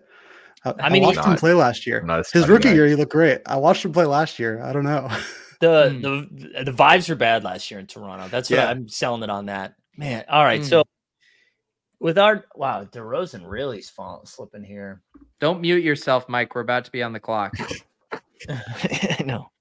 [0.63, 2.05] I, I mean, I watched not, him play last year.
[2.31, 2.73] His rookie guy.
[2.73, 3.41] year, he looked great.
[3.45, 4.61] I watched him play last year.
[4.61, 5.09] I don't know.
[5.59, 6.01] The mm.
[6.01, 8.27] the the vibes are bad last year in Toronto.
[8.27, 8.69] That's what yeah.
[8.69, 9.75] I'm selling it on that.
[9.95, 10.59] Man, all right.
[10.59, 10.65] Mm.
[10.65, 10.83] So
[12.01, 15.03] with our wow, DeRozan really is falling slipping here.
[15.39, 16.53] Don't mute yourself, Mike.
[16.53, 17.53] We're about to be on the clock.
[19.23, 19.51] no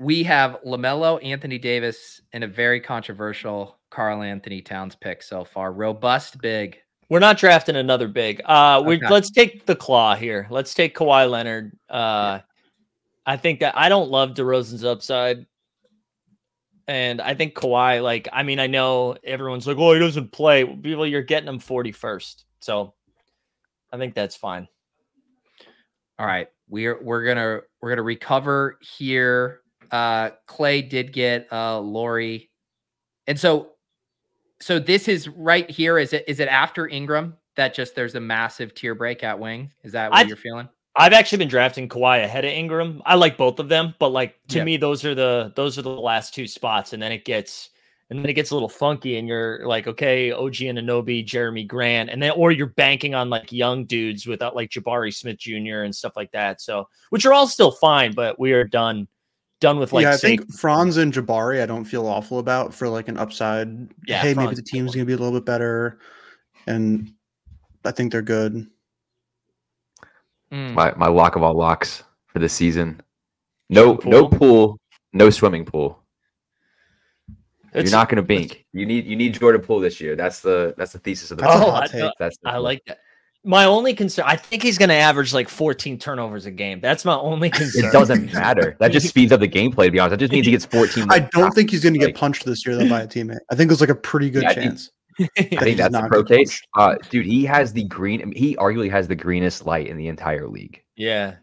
[0.00, 5.72] we have LaMelo, Anthony Davis, and a very controversial Karl-Anthony Towns pick so far.
[5.72, 6.78] Robust big.
[7.08, 8.40] We're not drafting another big.
[8.44, 9.08] Uh, we okay.
[9.08, 10.46] let's take the claw here.
[10.50, 11.76] Let's take Kawhi Leonard.
[11.88, 12.40] Uh, yeah.
[13.26, 15.46] I think that I don't love DeRozan's upside.
[16.86, 20.64] And I think Kawhi, like, I mean, I know everyone's like, oh, he doesn't play.
[20.64, 22.44] People, you're getting him 41st.
[22.60, 22.94] So
[23.92, 24.68] I think that's fine.
[26.18, 26.48] All right.
[26.68, 29.60] We're we're gonna we're gonna recover here
[29.94, 32.50] uh, Clay did get uh, Lauri,
[33.28, 33.74] and so
[34.60, 35.98] so this is right here.
[35.98, 39.70] Is it is it after Ingram that just there's a massive tier break at wing?
[39.84, 40.68] Is that what I've, you're feeling?
[40.96, 43.02] I've actually been drafting Kawhi ahead of Ingram.
[43.06, 44.64] I like both of them, but like to yep.
[44.64, 47.70] me, those are the those are the last two spots, and then it gets
[48.10, 52.10] and then it gets a little funky, and you're like, okay, OG Anunoby, Jerami Grant,
[52.10, 55.82] and then or you're banking on like young dudes without like Jabari Smith Jr.
[55.82, 56.60] and stuff like that.
[56.60, 59.06] So which are all still fine, but we are done
[59.60, 62.88] done with like yeah, I think Franz and Jabari I don't feel awful about for
[62.88, 63.68] like an upside.
[64.06, 66.00] Yeah, hey, Franz maybe the team's gonna be a little bit better,
[66.66, 67.12] and
[67.84, 68.66] I think they're good.
[70.52, 70.74] Mm.
[70.74, 73.00] My my lock of all locks for the season.
[73.70, 74.10] No pool.
[74.10, 74.80] no pool,
[75.12, 76.04] no swimming pool.
[77.72, 78.64] It's, You're not going to bink.
[78.72, 80.14] You need you need Jordan Poole this year.
[80.14, 81.48] That's the that's the thesis of the.
[81.48, 81.88] Oh, I,
[82.20, 82.98] that's the I like that.
[83.46, 86.80] My only concern, I think he's going to average like 14 turnovers a game.
[86.80, 87.84] That's my only concern.
[87.84, 88.74] It doesn't matter.
[88.80, 89.84] That just speeds up the gameplay.
[89.84, 91.06] To be honest, I just need to get 14.
[91.10, 93.40] I don't think he's going to get punched this year though by a teammate.
[93.50, 94.90] I think it's like a pretty good yeah, chance.
[95.20, 96.60] I think, I think that's the pro case.
[96.74, 98.32] Uh, dude, he has the green.
[98.32, 100.82] He arguably has the greenest light in the entire league.
[100.96, 101.36] Yeah.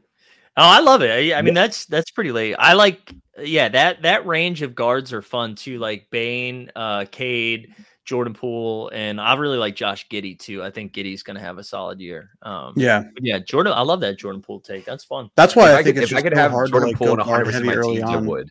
[0.57, 1.11] Oh, I love it.
[1.11, 2.55] I, I mean, that's that's pretty late.
[2.59, 5.79] I like, yeah, that that range of guards are fun too.
[5.79, 7.73] Like Bane, uh, Cade.
[8.05, 10.63] Jordan Poole, and I really like Josh Giddey too.
[10.63, 12.31] I think Giddey's going to have a solid year.
[12.41, 13.73] Um, yeah, yeah, Jordan.
[13.73, 14.85] I love that Jordan Poole take.
[14.85, 15.29] That's fun.
[15.35, 16.93] That's why if I, I think could, it's if I could have hard Jordan to,
[16.93, 18.49] like, Poole and 100 percent of my teams, I would.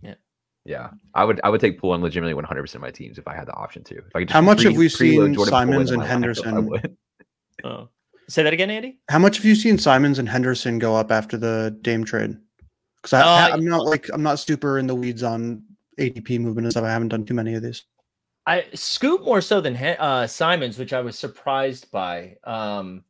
[0.00, 0.14] Yeah,
[0.64, 1.40] yeah, I would.
[1.44, 3.54] I would take Poole on legitimately 100 percent of my teams if I had the
[3.54, 3.98] option to.
[3.98, 6.56] If I could How much have we seen Jordan Simons and Henderson?
[6.56, 6.96] I would.
[7.64, 7.90] Oh.
[8.28, 8.98] Say that again, Andy.
[9.08, 12.36] How much have you seen Simons and Henderson go up after the Dame trade?
[12.96, 15.62] Because uh, I'm not like I'm not super in the weeds on
[15.98, 16.84] ADP movement and stuff.
[16.84, 17.84] I haven't done too many of these.
[18.46, 22.36] I Scoot more so than uh, Simons, which I was surprised by.
[22.44, 23.04] Um,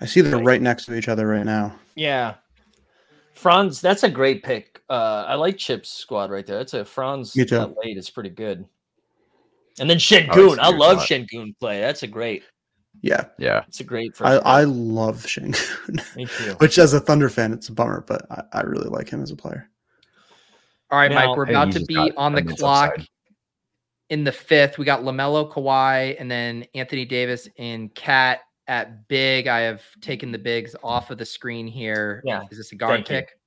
[0.00, 1.74] I see them right next to each other right now.
[1.94, 2.34] Yeah,
[3.32, 4.82] Franz, that's a great pick.
[4.90, 6.58] Uh, I like Chip's squad right there.
[6.58, 7.74] That's a Franz Me too.
[7.82, 8.64] late is pretty good.
[9.80, 11.80] And then Sengun, I, I love Sengun play.
[11.80, 12.42] That's a great.
[13.00, 14.20] Yeah, yeah, it's a great.
[14.20, 15.56] I, I love Sengun.
[16.16, 16.54] Me too.
[16.58, 19.30] Which, as a Thunder fan, it's a bummer, but I, I really like him as
[19.30, 19.70] a player.
[20.90, 22.90] All right, now, Mike, we're about to be on the clock.
[22.90, 23.08] Upside
[24.10, 29.46] in the fifth, we got LaMelo, Kawhi, and then Anthony Davis and KAT at big.
[29.46, 32.22] I have taken the bigs off of the screen here.
[32.24, 32.42] Yeah.
[32.50, 33.38] Is this a guard pick?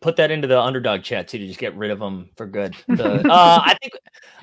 [0.00, 2.74] put that into the underdog chat too to just get rid of them for good.
[2.88, 3.92] The, uh, I think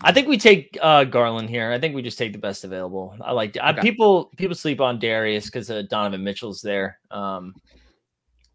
[0.03, 1.71] I think we take uh, Garland here.
[1.71, 3.15] I think we just take the best available.
[3.21, 3.81] I like okay.
[3.81, 6.99] People people sleep on Darius because uh, Donovan Mitchell's there.
[7.11, 7.53] Um,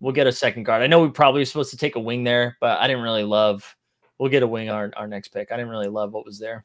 [0.01, 0.83] we'll get a second guard.
[0.83, 3.25] I know we probably were supposed to take a wing there, but I didn't really
[3.25, 3.77] love.
[4.19, 5.53] We'll get a wing our our next pick.
[5.53, 6.65] I didn't really love what was there.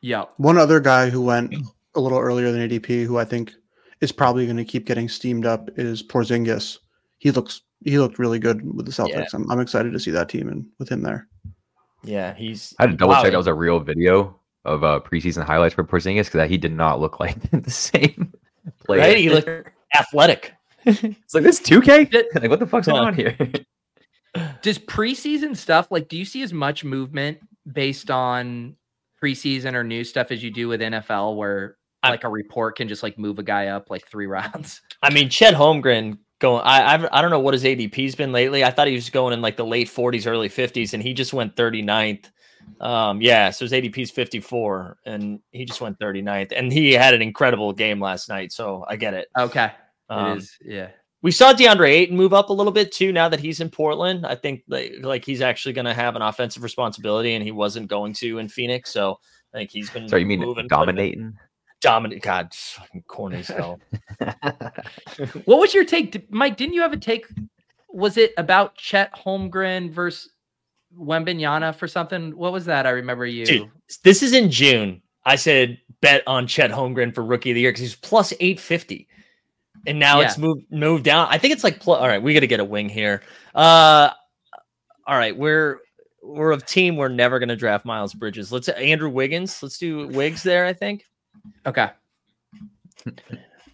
[0.00, 0.24] Yeah.
[0.36, 1.54] One other guy who went
[1.94, 3.52] a little earlier than ADP, who I think
[4.00, 6.78] is probably going to keep getting steamed up, is Porzingis.
[7.18, 9.12] He looks he looked really good with the Celtics.
[9.14, 9.26] Yeah.
[9.34, 11.28] I'm, I'm excited to see that team and with him there.
[12.04, 12.74] Yeah, he's.
[12.78, 13.22] I had to double wow.
[13.22, 16.72] check that was a real video of uh, preseason highlights for Porzingis because he did
[16.72, 18.32] not look like the same
[18.84, 19.00] player.
[19.00, 19.18] Right?
[19.18, 19.48] He looked
[19.98, 20.54] athletic.
[20.84, 22.12] it's like this 2K.
[22.34, 23.36] Like what the fuck's going on here?
[24.62, 26.08] Does preseason stuff like?
[26.08, 27.38] Do you see as much movement
[27.70, 28.76] based on
[29.22, 33.02] preseason or new stuff as you do with NFL, where like a report can just
[33.02, 34.80] like move a guy up like three rounds?
[35.02, 36.62] I mean, Chet Holmgren going.
[36.64, 38.64] I I've, I don't know what his ADP's been lately.
[38.64, 41.32] I thought he was going in like the late 40s, early 50s, and he just
[41.32, 42.26] went 39th.
[42.80, 47.22] Um, yeah, so his ADP's 54, and he just went 39th, and he had an
[47.22, 48.52] incredible game last night.
[48.52, 49.28] So I get it.
[49.38, 49.70] Okay,
[50.10, 50.58] um, it is.
[50.62, 50.88] Yeah,
[51.22, 53.12] we saw DeAndre Ayton move up a little bit too.
[53.12, 56.22] Now that he's in Portland, I think like, like he's actually going to have an
[56.22, 58.92] offensive responsibility, and he wasn't going to in Phoenix.
[58.92, 59.18] So
[59.52, 60.08] I think he's been.
[60.08, 61.36] So you mean moving dominating?
[61.80, 63.78] Dominant, God, fucking corny hell.
[65.44, 66.56] what was your take, Mike?
[66.56, 67.26] Didn't you have a take?
[67.88, 70.30] Was it about Chet Holmgren versus
[70.96, 72.36] Wembanyama for something?
[72.36, 72.86] What was that?
[72.86, 73.46] I remember you.
[73.46, 73.70] Dude,
[74.02, 75.02] this is in June.
[75.24, 78.58] I said bet on Chet Holmgren for Rookie of the Year because he's plus eight
[78.58, 79.08] fifty,
[79.88, 80.26] and now yeah.
[80.26, 81.26] it's moved moved down.
[81.30, 82.00] I think it's like plus.
[82.00, 83.22] All right, we got to get a wing here.
[83.54, 84.10] Uh,
[85.06, 85.80] all right, we're
[86.22, 86.96] we're a team.
[86.96, 88.52] We're never going to draft Miles Bridges.
[88.52, 89.62] Let's Andrew Wiggins.
[89.62, 90.66] Let's do Wigs there.
[90.66, 91.04] I think.
[91.66, 91.88] Okay.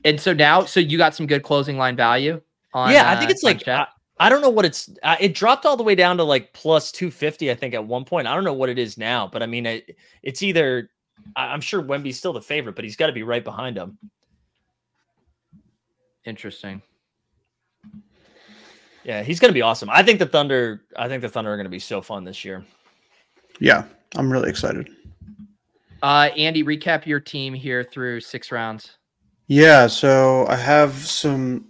[0.04, 2.40] and so now, so you got some good closing line value
[2.72, 2.92] on.
[2.92, 3.86] Yeah, I think uh, it's like I,
[4.18, 4.88] I, don't know what it's.
[5.02, 7.50] Uh, it dropped all the way down to like plus two fifty.
[7.50, 8.28] I think at one point.
[8.28, 10.90] I don't know what it is now, but I mean, it, it's either.
[11.36, 13.98] I'm sure Wemby's still the favorite, but he's got to be right behind him.
[16.24, 16.82] Interesting.
[19.04, 19.90] Yeah, he's going to be awesome.
[19.90, 20.82] I think the Thunder.
[20.96, 22.64] I think the Thunder are going to be so fun this year.
[23.60, 23.84] Yeah,
[24.16, 24.88] I'm really excited.
[26.02, 28.98] Uh, Andy, recap your team here through six rounds.
[29.46, 31.66] Yeah, so I have some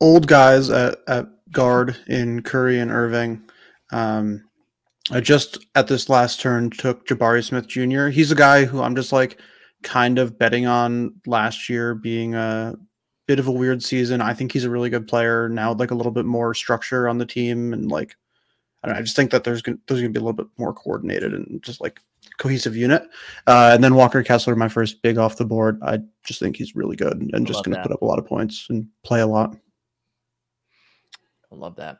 [0.00, 3.42] old guys at, at guard in Curry and Irving.
[3.92, 4.44] Um,
[5.10, 8.06] I just at this last turn took Jabari Smith Jr.
[8.08, 9.38] He's a guy who I'm just like
[9.82, 12.74] kind of betting on last year being a
[13.26, 14.20] bit of a weird season.
[14.20, 17.18] I think he's a really good player now, like a little bit more structure on
[17.18, 18.16] the team, and like
[18.82, 20.72] I, know, I just think that there's gonna, there's gonna be a little bit more
[20.72, 22.00] coordinated and just like
[22.38, 23.02] cohesive unit.
[23.46, 25.78] Uh, and then Walker Kessler, my first big off the board.
[25.82, 28.26] I just think he's really good and just going to put up a lot of
[28.26, 29.56] points and play a lot.
[31.52, 31.98] I love that.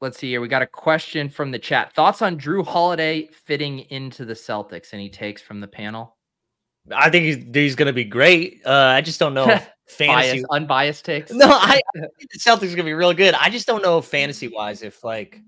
[0.00, 0.40] Let's see here.
[0.40, 1.92] We got a question from the chat.
[1.94, 4.94] Thoughts on Jrue Holiday fitting into the Celtics?
[4.94, 6.16] Any takes from the panel?
[6.90, 8.62] I think he's, he's going to be great.
[8.64, 9.46] Uh, I just don't know.
[9.90, 11.32] fantasy Biased, unbiased takes.
[11.32, 13.34] No, I, I think the Celtics are going to be real good.
[13.34, 14.56] I just don't know fantasy mm-hmm.
[14.56, 15.40] wise if like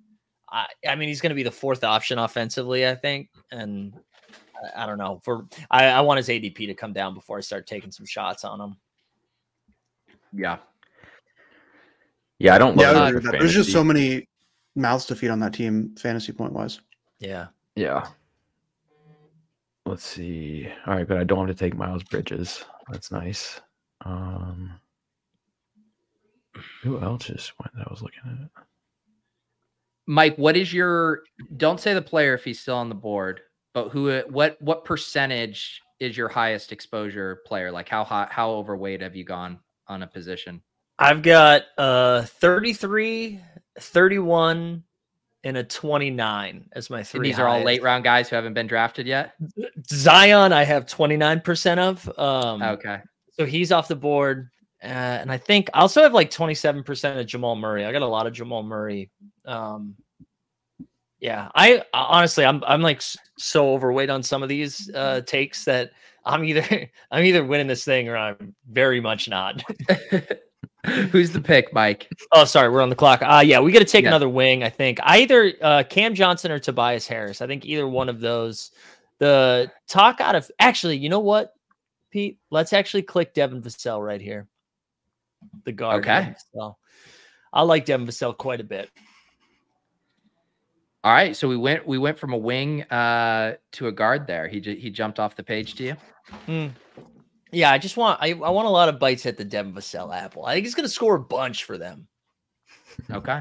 [0.50, 3.94] I, I mean, he's going to be the fourth option offensively, I think, and
[4.74, 5.20] I, I don't know.
[5.24, 8.44] For I, I want his ADP to come down before I start taking some shots
[8.44, 8.76] on him.
[10.35, 10.59] Yeah,
[12.38, 12.78] yeah, I don't.
[12.78, 14.28] yeah, there's just so many
[14.74, 16.81] mouths to feed on that team, fantasy point wise.
[17.18, 18.09] Yeah, yeah.
[19.87, 20.68] Let's see.
[20.87, 22.64] All right, but I don't have to take Miles Bridges.
[22.90, 23.61] That's nice.
[24.05, 24.81] Um,
[26.83, 28.65] who else is when I was looking at it?
[30.07, 31.23] Mike, what is your
[31.57, 33.41] don't say the player if he's still on the board,
[33.73, 37.71] but who what what percentage is your highest exposure player?
[37.71, 40.61] Like how high, how overweight have you gone on a position?
[40.99, 43.41] I've got uh 33,
[43.79, 44.83] 31
[45.45, 47.19] and a 29 as my three.
[47.19, 47.45] And these highest.
[47.45, 49.35] are all late round guys who haven't been drafted yet.
[49.88, 52.19] Zion, I have 29% of.
[52.19, 53.01] Um, okay.
[53.33, 54.51] So he's off the board.
[54.83, 57.85] Uh, and I think I also have like 27% of Jamal Murray.
[57.85, 59.11] I got a lot of Jamal Murray.
[59.45, 59.97] Um,
[61.21, 63.01] yeah, I honestly, I'm I'm like
[63.38, 65.92] so overweight on some of these uh, takes that
[66.25, 69.62] I'm either I'm either winning this thing or I'm very much not.
[71.12, 72.11] Who's the pick, Mike?
[72.33, 73.23] Oh, sorry, we're on the clock.
[73.23, 74.09] Uh yeah, we got to take yeah.
[74.09, 74.64] another wing.
[74.64, 77.40] I think either uh, Cam Johnson or Tobias Harris.
[77.40, 78.73] I think either one of those.
[79.18, 81.55] The talk out of actually, you know what,
[82.12, 82.38] Pete?
[82.51, 84.46] Let's actually click Devin Vassell right here
[85.64, 86.07] the guard.
[86.07, 86.35] Okay.
[86.55, 86.77] So
[87.53, 88.90] I like Devin Vassell quite a bit.
[91.05, 94.46] All right, so we went we went from a wing uh, to a guard there.
[94.46, 95.96] He he jumped off the page to you.
[96.46, 96.70] Mm.
[97.51, 100.14] Yeah, I just want I, I want a lot of bites at the Devin Vassell
[100.14, 100.46] apple.
[100.46, 102.07] I think he's going to score a bunch for them.
[103.11, 103.40] Okay.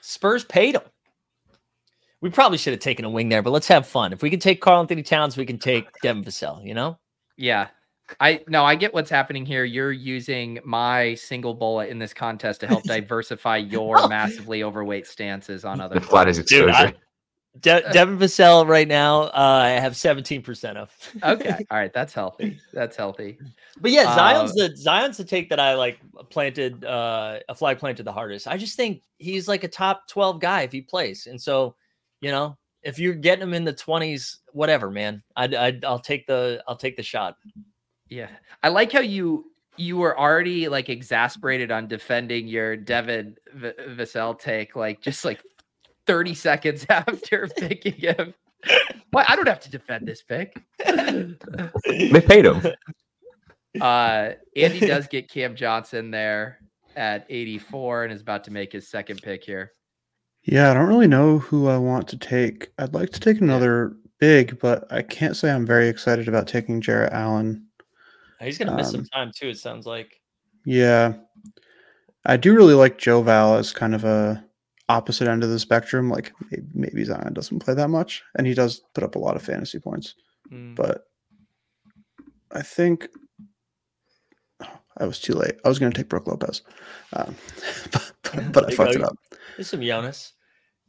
[0.00, 0.82] Spurs paid him.
[2.20, 4.12] We probably should have taken a wing there, but let's have fun.
[4.12, 6.98] If we can take Karl-Anthony Towns, we can take Devin Vassell, you know?
[7.36, 7.68] Yeah.
[8.20, 9.64] I no, I get what's happening here.
[9.64, 15.64] You're using my single bullet in this contest to help diversify your massively overweight stances
[15.64, 15.96] on other.
[15.96, 16.66] The flattest exposure.
[16.66, 16.94] Dude, I,
[17.60, 20.92] De- Devin Vassell right now, uh, I have 17% of.
[21.22, 21.64] okay.
[21.70, 21.92] All right.
[21.92, 22.58] That's healthy.
[22.72, 23.38] That's healthy.
[23.80, 27.78] But yeah, Zion's uh, the Zion's the take that I like planted uh, a flag
[27.78, 28.46] planted the hardest.
[28.46, 31.26] I just think he's like a top 12 guy if he plays.
[31.26, 31.74] And so,
[32.20, 35.22] you know, if you're getting him in the 20s, whatever, man.
[35.36, 37.36] I'd, I'd I'll take the I'll take the shot.
[38.08, 38.28] Yeah.
[38.62, 44.38] I like how you you were already like exasperated on defending your Devin v- Vassell
[44.38, 45.42] take, like just like
[46.06, 48.34] 30 seconds after picking him.
[49.10, 50.54] Why I don't have to defend this pick.
[50.84, 52.62] they paid him.
[53.80, 56.60] Uh, Andy does get Cam Johnson there
[56.96, 59.72] at 84 and is about to make his second pick here.
[60.44, 62.70] Yeah, I don't really know who I want to take.
[62.78, 66.80] I'd like to take another big, but I can't say I'm very excited about taking
[66.80, 67.65] Jarrett Allen.
[68.40, 70.20] He's going to miss um, some time too, it sounds like.
[70.64, 71.14] Yeah.
[72.26, 74.44] I do really like Joe Val as kind of a
[74.88, 76.10] opposite end of the spectrum.
[76.10, 76.32] Like
[76.74, 79.78] maybe Zion doesn't play that much, and he does put up a lot of fantasy
[79.78, 80.14] points.
[80.50, 80.74] Mm.
[80.74, 81.04] But
[82.52, 83.08] I think
[84.62, 84.68] oh,
[84.98, 85.56] I was too late.
[85.64, 86.62] I was going to take Brook Lopez,
[87.12, 87.34] um,
[87.92, 89.00] but, but, but I fucked go.
[89.00, 89.16] it up.
[89.56, 90.32] There's some Jonas.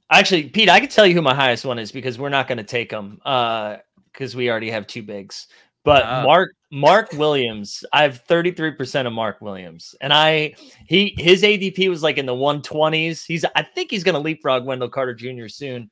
[0.09, 2.57] Actually, Pete, I can tell you who my highest one is because we're not going
[2.57, 5.47] to take him because uh, we already have two bigs.
[5.87, 9.95] But uh, Mark Mark Williams, I have 33% of Mark Williams.
[10.01, 10.53] And I
[10.85, 13.25] he his ADP was like in the 120s.
[13.25, 15.47] He's I think he's gonna leapfrog Wendell Carter Jr.
[15.47, 15.89] soon.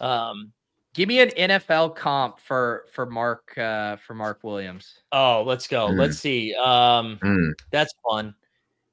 [0.00, 0.52] Um
[0.92, 5.00] give me an NFL comp for for Mark uh for Mark Williams.
[5.12, 5.88] Oh, let's go.
[5.88, 5.98] Mm.
[5.98, 6.54] Let's see.
[6.54, 7.52] Um mm.
[7.72, 8.34] that's fun.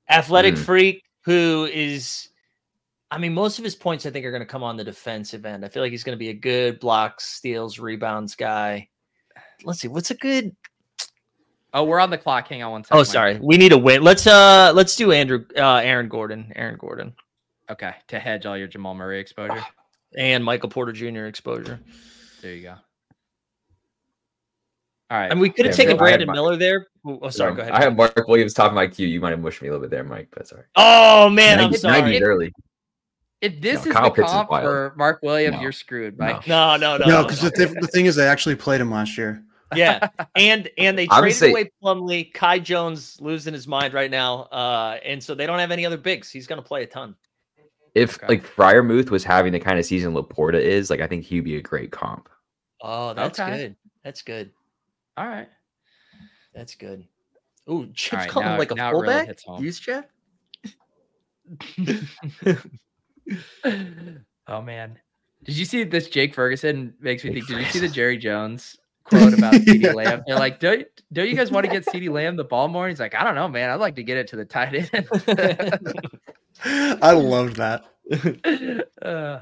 [0.10, 0.60] Athletic mm.
[0.60, 2.30] freak who is
[3.12, 5.46] I mean, most of his points I think are going to come on the defensive
[5.46, 5.66] end.
[5.66, 8.88] I feel like he's going to be a good blocks, steals, rebounds guy.
[9.64, 10.56] Let's see, what's a good
[11.76, 12.48] Oh, we're on the clock.
[12.48, 12.98] Hang on one second.
[12.98, 13.38] Oh, sorry.
[13.42, 14.02] We need a win.
[14.02, 16.54] Let's uh let's do Andrew uh Aaron Gordon.
[16.56, 17.14] Aaron Gordon.
[17.70, 17.92] Okay.
[18.08, 19.62] To hedge all your Jamal Murray exposure.
[20.18, 21.26] And Michael Porter Jr.
[21.26, 21.82] exposure.
[22.42, 22.76] There you go.
[25.12, 25.30] All right.
[25.30, 26.88] And we could have yeah, taken Brandon Miller there.
[27.06, 27.54] Oh, sorry.
[27.54, 27.74] go ahead.
[27.74, 29.08] I have Mark Williams top of my queue.
[29.08, 30.64] You might have mushed me a little bit there, Mike, but sorry.
[30.78, 32.22] Oh man, I'm sorry.
[32.22, 32.54] early.
[33.46, 35.62] If this no, is Kyle the Pitts comp is for Mark Williams, no.
[35.62, 36.48] you're screwed, Mike.
[36.48, 37.06] No, no, no.
[37.06, 39.44] No, because no, the, the thing is, they actually played him last year
[39.76, 42.32] yeah, and and they traded say, away Plumlee.
[42.34, 45.98] Kai Jones losing his mind right now, uh, and so they don't have any other
[45.98, 46.30] bigs.
[46.30, 47.16] He's going to play a ton.
[47.96, 48.28] If okay.
[48.28, 51.58] like Freiermuth was having the kind of season Laporta is, like I think he'd be
[51.58, 52.30] a great comp.
[52.82, 53.58] Oh, that's okay.
[53.58, 53.76] good.
[54.04, 54.52] That's good.
[55.18, 55.50] All right,
[56.54, 57.06] that's good.
[57.70, 59.36] Ooh, Chip's right, calling him like a fullback.
[59.48, 60.10] Really Use Chip.
[64.48, 65.00] oh man,
[65.44, 66.10] did you see this?
[66.10, 67.48] Jake Ferguson makes me think.
[67.48, 69.94] Did you see the Jerry Jones quote about CeeDee yeah.
[69.94, 70.24] Lamb.
[70.28, 72.90] They're like, don't, don't you guys want to get CeeDee Lamb the ball more?
[72.90, 73.70] He's like, I don't know, man.
[73.70, 75.08] I'd like to get it to the tight end.
[77.02, 77.86] I loved that.
[79.02, 79.42] Uh,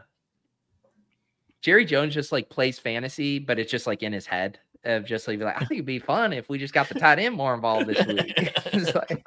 [1.62, 5.26] Jerry Jones just like plays fantasy, but it's just like in his head of just
[5.28, 7.54] like, like I think it'd be fun if we just got the tight end more
[7.54, 8.96] involved this week.
[8.96, 9.26] like,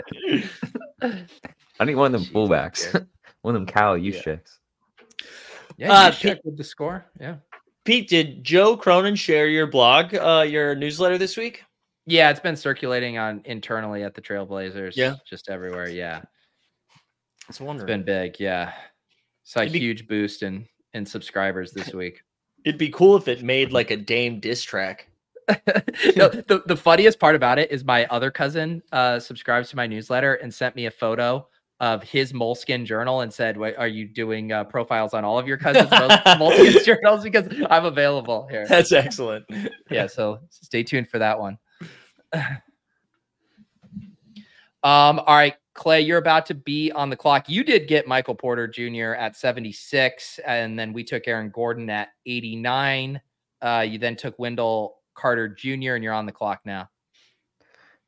[1.80, 3.06] I need one of them fullbacks,
[3.46, 4.22] one of them Cal use yeah.
[4.22, 4.58] checks.
[5.76, 7.06] Yeah, uh, check with the score.
[7.20, 7.36] Yeah.
[7.84, 11.62] Pete, did Joe Cronin share your blog, uh, your newsletter this week?
[12.06, 14.96] Yeah, it's been circulating on internally at the Trailblazers.
[14.96, 15.88] Yeah, just everywhere.
[15.88, 16.22] Yeah,
[17.48, 17.88] it's wonderful.
[17.88, 18.40] It's been big.
[18.40, 18.72] Yeah,
[19.44, 22.22] saw a huge boost in in subscribers this week.
[22.64, 25.08] It'd be cool if it made like a Dame diss track.
[26.16, 29.86] no, the, the funniest part about it is my other cousin uh, subscribes to my
[29.86, 31.46] newsletter and sent me a photo
[31.80, 35.46] of his moleskin journal and said, Wait, "Are you doing uh, profiles on all of
[35.46, 37.22] your cousins' Moleskine journals?
[37.22, 39.44] Because I'm available here." That's excellent.
[39.90, 41.58] yeah, so stay tuned for that one.
[42.32, 42.52] um,
[44.82, 47.48] all right, Clay, you're about to be on the clock.
[47.48, 49.14] You did get Michael Porter Jr.
[49.14, 53.20] at 76, and then we took Aaron Gordon at 89.
[53.60, 56.88] Uh, you then took Wendell Carter Jr., and you're on the clock now.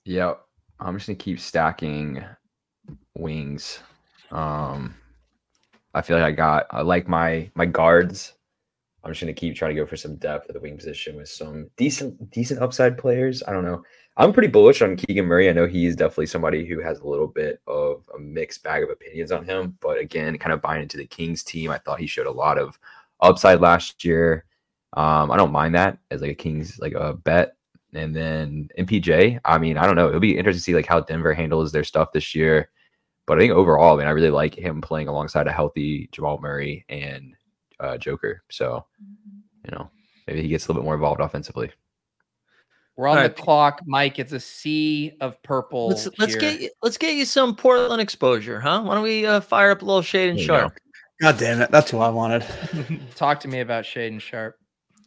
[0.04, 0.40] Yep.
[0.81, 2.24] I'm just gonna keep stacking
[3.18, 3.81] wings.
[4.31, 4.94] Um,
[5.94, 8.35] I feel like I got I like my my guards.
[9.02, 11.28] I'm just gonna keep trying to go for some depth at the wing position with
[11.28, 13.42] some decent decent upside players.
[13.46, 13.83] I don't know.
[14.16, 15.48] I'm pretty bullish on Keegan Murray.
[15.48, 18.90] I know he's definitely somebody who has a little bit of a mixed bag of
[18.90, 21.70] opinions on him, but again, kind of buying into the Kings team.
[21.70, 22.78] I thought he showed a lot of
[23.20, 24.44] upside last year.
[24.94, 27.54] Um, I don't mind that as like a Kings like a bet.
[27.94, 30.08] And then MPJ, I mean, I don't know.
[30.08, 32.71] It'll be interesting to see like how Denver handles their stuff this year.
[33.29, 36.38] But I think overall, I mean, I really like him playing alongside a healthy Jamal
[36.40, 37.35] Murray and
[37.79, 38.42] uh, Joker.
[38.48, 38.87] So,
[39.64, 39.90] you know,
[40.26, 41.70] maybe he gets a little bit more involved offensively.
[42.96, 43.37] We're on All the right.
[43.37, 44.18] clock, Mike.
[44.18, 45.88] It's a sea of purple.
[45.88, 48.83] Let's, let's get you, let's get you some Portland exposure, huh?
[48.83, 50.79] Why don't we uh, fire up a little Shaedon Sharpe?
[51.20, 52.46] God damn it, that's who I wanted.
[53.14, 54.56] Talk to me about Shaedon Sharpe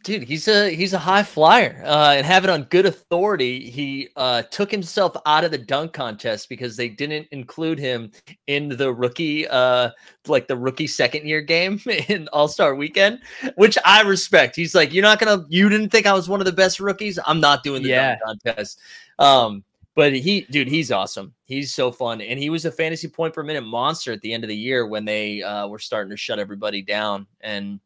[0.02, 4.08] dude he's a he's a high flyer uh, and have it on good authority he
[4.16, 8.10] uh, took himself out of the dunk contest because they didn't include him
[8.46, 9.90] in the rookie uh,
[10.26, 13.20] like the rookie second year game in all-star weekend
[13.56, 14.56] which i respect.
[14.56, 17.18] He's like you're not gonna you didn't think i was one of the best rookies?
[17.26, 18.16] I'm not doing the yeah.
[18.24, 18.80] dunk contest.
[19.18, 21.34] Um, but he dude he's awesome.
[21.44, 24.44] He's so fun and he was a fantasy point per minute monster at the end
[24.44, 27.78] of the year when they uh, were starting to shut everybody down and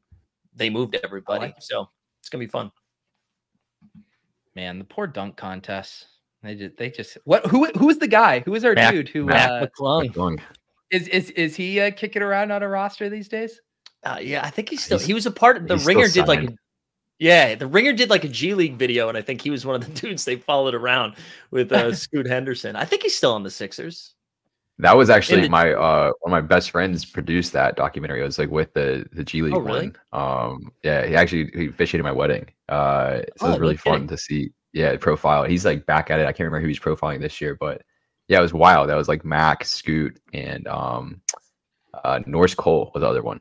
[0.55, 1.89] they moved everybody like so
[2.27, 2.72] it's gonna be fun.
[4.57, 6.07] Man, the poor dunk contest.
[6.43, 8.41] They just they just what who who is the guy?
[8.41, 10.41] Who is our Mac, dude who Mac uh, McClung.
[10.91, 13.61] Is is is he uh, kicking around on a roster these days?
[14.03, 16.27] Uh, yeah, I think he's still he's, he was a part of the ringer did
[16.27, 16.49] like
[17.20, 19.77] yeah, the ringer did like a G League video, and I think he was one
[19.77, 21.14] of the dudes they followed around
[21.53, 22.74] with uh Scoot Henderson.
[22.74, 24.16] I think he's still on the Sixers.
[24.79, 28.20] That was actually the, my uh one of my best friends produced that documentary.
[28.20, 29.93] It was like with the the G League oh, really?
[30.12, 30.20] one.
[30.20, 32.47] Um yeah, he actually he officiated my wedding.
[32.68, 34.51] Uh so oh, it was really fun to see.
[34.72, 35.45] Yeah, profile.
[35.45, 36.24] He's like back at it.
[36.24, 37.81] I can't remember who he's profiling this year, but
[38.29, 38.91] yeah, it was wild.
[38.91, 41.22] That was like Mac, Scoot, and um
[42.05, 43.41] uh Norris Cole was the other one.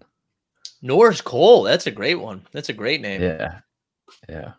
[0.82, 2.48] Norris Cole, that's a great one.
[2.54, 3.22] That's a great name.
[3.22, 3.60] Yeah.
[4.30, 4.54] Yeah.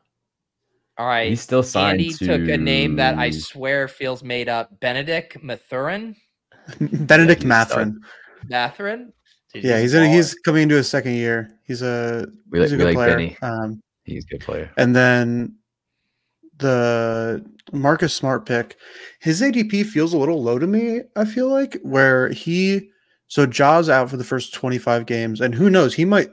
[0.99, 1.29] All right.
[1.31, 2.01] He's still signed.
[2.01, 2.27] Andy to...
[2.27, 4.79] took a name that I swear feels made up.
[4.81, 6.17] Benedict Mathurin.
[6.81, 8.01] Benedict Mathurin.
[8.49, 9.13] Mathurin.
[9.55, 11.51] Yeah, he's in, he's coming into his second year.
[11.65, 13.11] He's a we he's like, a good player.
[13.11, 13.37] Benny.
[13.43, 14.71] Um, he's a good player.
[14.77, 15.57] And then
[16.59, 18.77] the Marcus Smart pick,
[19.21, 21.01] his ADP feels a little low to me.
[21.17, 22.91] I feel like where he
[23.29, 26.29] so Ja's out for the first 25 games, and who knows, he might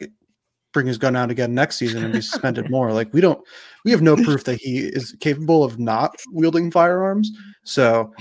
[0.74, 2.92] bring his gun out again next season and be suspended more.
[2.94, 3.40] Like we don't,
[3.86, 7.32] we have no proof that he is capable of not wielding firearms.
[7.64, 8.12] So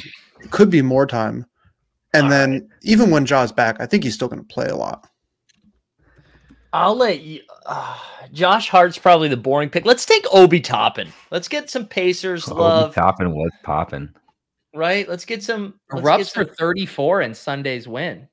[0.51, 1.47] could be more time.
[2.15, 2.63] And All then right.
[2.83, 5.09] even when Ja's back, I think he's still going to play a lot.
[6.73, 7.41] I'll let you.
[7.67, 7.99] Uh,
[8.33, 9.85] Josh Hart's probably the boring pick.
[9.85, 11.13] Let's take Obi Toppin.
[11.31, 12.95] Let's get some Pacers Obi love.
[12.95, 14.09] Toppin was popping.
[14.75, 15.07] Right.
[15.09, 15.75] Let's get some.
[15.91, 18.27] Erupts for 34 in Sunday's win.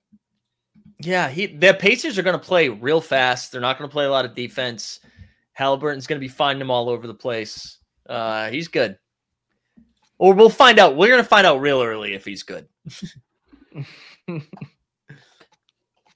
[1.02, 3.52] Yeah, he the Pacers are going to play real fast.
[3.52, 5.00] They're not going to play a lot of defense.
[5.54, 7.80] Halliburton's going to be finding them all over the place.
[8.08, 8.98] Uh, he's good.
[10.18, 10.96] Or we'll find out.
[10.96, 12.68] We're going to find out real early if he's good.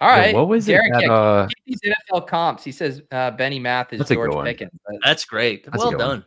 [0.02, 0.36] All right.
[0.36, 1.08] what was Derek, it?
[1.08, 1.48] That, uh...
[1.66, 1.80] these
[2.12, 2.64] NFL comps.
[2.64, 4.72] He says uh, Benny Math is That's George Pickens.
[5.04, 5.66] That's great.
[5.66, 6.00] That's well done.
[6.00, 6.26] One.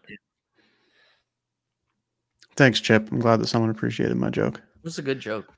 [2.56, 3.10] Thanks, Chip.
[3.12, 4.56] I'm glad that someone appreciated my joke.
[4.56, 5.52] It was a good joke.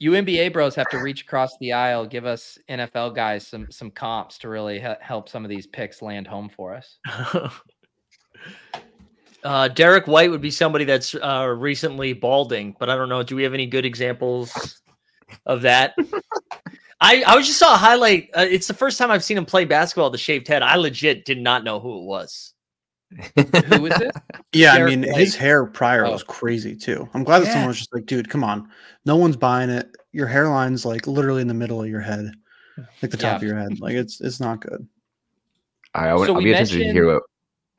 [0.00, 3.90] You NBA bros have to reach across the aisle, give us NFL guys some some
[3.90, 6.98] comps to really help some of these picks land home for us.
[9.42, 13.22] Uh, Derrick White would be somebody that's uh, recently balding, but I don't know.
[13.22, 14.82] Do we have any good examples
[15.46, 15.94] of that?
[17.00, 18.28] I, I was just saw a highlight.
[18.36, 20.62] Uh, it's the first time I've seen him play basketball The shaved head.
[20.62, 22.52] I legit did not know who it was.
[23.34, 24.14] who is it?
[24.52, 25.20] Yeah, Derrick I mean, White.
[25.20, 26.10] his hair prior oh.
[26.10, 27.08] was crazy too.
[27.14, 27.52] I'm glad that yeah.
[27.52, 28.68] someone was just like, dude, come on.
[29.06, 29.96] No one's buying it.
[30.12, 32.32] Your hairline's like literally in the middle of your head,
[33.00, 33.36] like the top yeah.
[33.36, 33.78] of your head.
[33.78, 34.88] Like it's it's not good.
[35.94, 37.22] I, would, so I'll be interested to hear what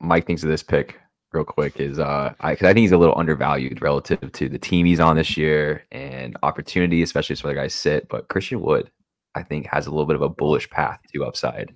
[0.00, 0.98] Mike thinks of this pick
[1.32, 4.86] real quick is uh I, I think he's a little undervalued relative to the team
[4.86, 8.08] he's on this year and opportunity, especially as other guys sit.
[8.08, 8.90] But Christian Wood,
[9.34, 11.72] I think, has a little bit of a bullish path to upside.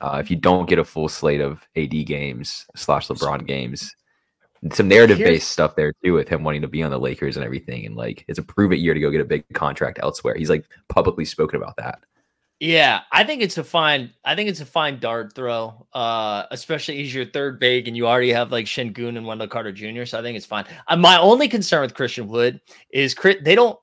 [0.00, 3.94] Uh, if you don't get a full slate of AD games slash LeBron games,
[4.72, 7.44] some narrative based stuff there too with him wanting to be on the Lakers and
[7.44, 10.34] everything, and like it's a prove it year to go get a big contract elsewhere.
[10.36, 12.00] He's like publicly spoken about that.
[12.60, 14.12] Yeah, I think it's a fine.
[14.24, 18.08] I think it's a fine dart throw, uh, especially he's your third big, and you
[18.08, 20.04] already have like Sengun and Wendell Carter Jr.
[20.04, 20.64] So I think it's fine.
[20.88, 23.78] Uh, my only concern with Christian Wood is they don't.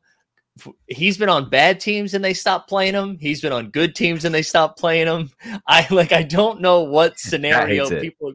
[0.87, 3.17] He's been on bad teams and they stopped playing him.
[3.19, 5.31] He's been on good teams and they stopped playing him.
[5.67, 6.11] I like.
[6.11, 8.33] I don't know what scenario people.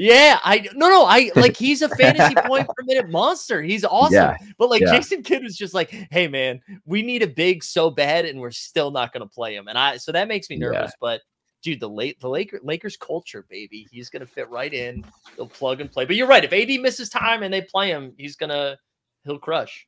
[0.00, 3.60] Yeah, I no no I like he's a fantasy point per minute monster.
[3.60, 4.14] He's awesome.
[4.14, 4.92] Yeah, but like yeah.
[4.92, 8.50] Jason Kidd was just like, hey man, we need a big so bad, and we're
[8.50, 9.68] still not gonna play him.
[9.68, 10.90] And I so that makes me nervous.
[10.90, 11.00] Yeah.
[11.02, 11.20] But
[11.62, 15.04] dude, the late the Laker, Lakers culture, baby, he's gonna fit right in.
[15.36, 16.06] He'll plug and play.
[16.06, 16.44] But you're right.
[16.50, 18.78] If AD misses time and they play him, he's gonna
[19.24, 19.86] he'll crush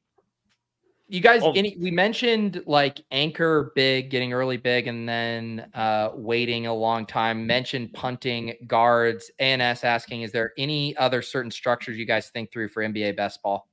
[1.08, 1.52] you guys oh.
[1.52, 7.04] any we mentioned like anchor big getting early big and then uh waiting a long
[7.04, 12.50] time mentioned punting guards ans asking is there any other certain structures you guys think
[12.52, 13.68] through for nba best ball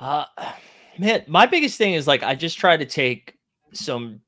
[0.00, 0.24] uh
[0.98, 3.38] Man, my biggest thing is like I just try to take
[3.72, 4.20] some.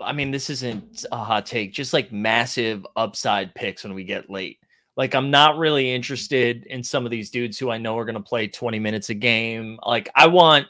[0.00, 4.28] I mean, this isn't a hot take, just like massive upside picks when we get
[4.28, 4.58] late.
[4.96, 8.14] Like I'm not really interested in some of these dudes who I know are going
[8.14, 9.78] to play 20 minutes a game.
[9.86, 10.66] Like I want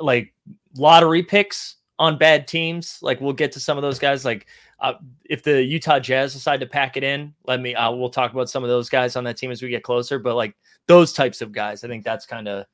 [0.00, 0.34] like
[0.76, 2.98] lottery picks on bad teams.
[3.00, 4.24] Like we'll get to some of those guys.
[4.24, 4.46] Like
[4.80, 4.94] uh,
[5.24, 7.74] if the Utah Jazz decide to pack it in, let me.
[7.74, 10.18] Uh, we'll talk about some of those guys on that team as we get closer.
[10.18, 10.56] But like
[10.86, 12.66] those types of guys, I think that's kind of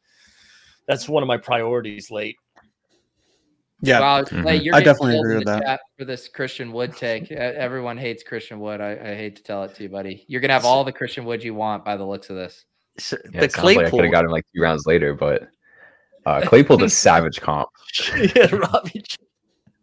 [0.86, 2.36] that's one of my priorities late.
[3.82, 4.64] Yeah, wow, mm-hmm.
[4.64, 5.80] you're I definitely agree with that.
[5.98, 8.80] For this Christian Wood take, everyone hates Christian Wood.
[8.80, 10.24] I, I, hate to tell it to you, buddy.
[10.28, 12.64] You're gonna have all the Christian Wood you want by the looks of this.
[12.98, 15.48] So, yeah, the Claypool, like I could have got him like two rounds later, but
[16.24, 17.68] uh, Claypool's a savage comp.
[18.34, 19.04] yeah, Robbie.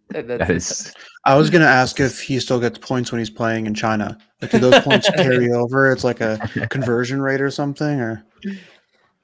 [0.09, 0.93] That is.
[1.25, 4.17] I was gonna ask if he still gets points when he's playing in China.
[4.41, 5.91] Like, do those points carry over?
[5.91, 6.39] It's like a
[6.69, 8.25] conversion rate or something, or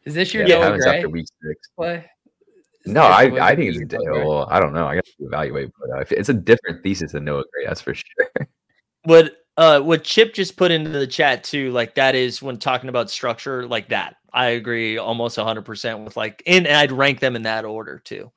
[0.05, 2.09] is this your yeah, Noah Gray after week six play?
[2.93, 4.87] No, I, I think it's a well, I don't know.
[4.87, 7.65] I got to evaluate, but uh, it's a different thesis than Noah Gray.
[7.65, 8.27] That's for sure.
[9.03, 12.89] What uh what Chip just put into the chat too, like that is when talking
[12.89, 14.17] about structure like that.
[14.33, 18.29] I agree almost 100% with like and I'd rank them in that order too.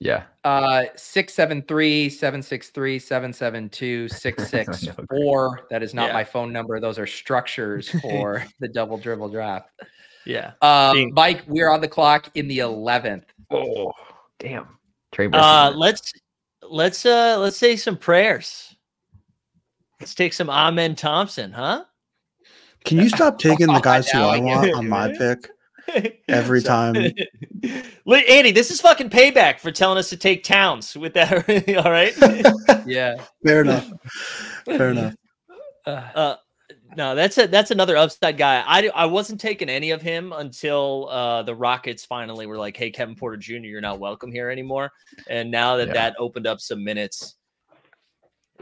[0.00, 0.24] Yeah.
[0.42, 5.66] Uh 673 763 772 664.
[5.70, 6.12] That is not yeah.
[6.14, 6.80] my phone number.
[6.80, 9.68] Those are structures for the double dribble draft.
[10.26, 10.52] Yeah.
[10.62, 13.24] Uh, Mike, we're on the clock in the 11th.
[13.50, 13.92] Oh,
[14.38, 14.78] damn.
[15.12, 16.12] Trey uh, let's
[16.68, 18.74] let's uh let's say some prayers.
[20.00, 21.84] Let's take some Amen Thompson, huh?
[22.84, 25.48] Can you stop taking the guys who I want on my pick
[26.28, 26.96] every time?
[28.06, 31.32] Andy, this is fucking payback for telling us to take Towns with that.
[31.84, 32.12] All right.
[32.86, 33.16] yeah.
[33.44, 33.90] Fair enough.
[34.66, 35.14] Fair enough.
[35.86, 36.36] Uh,
[36.96, 38.62] no, that's a that's another upside guy.
[38.66, 42.90] I I wasn't taking any of him until uh, the Rockets finally were like, "Hey,
[42.90, 44.90] Kevin Porter Jr., you're not welcome here anymore."
[45.28, 45.94] And now that yeah.
[45.94, 47.36] that opened up some minutes,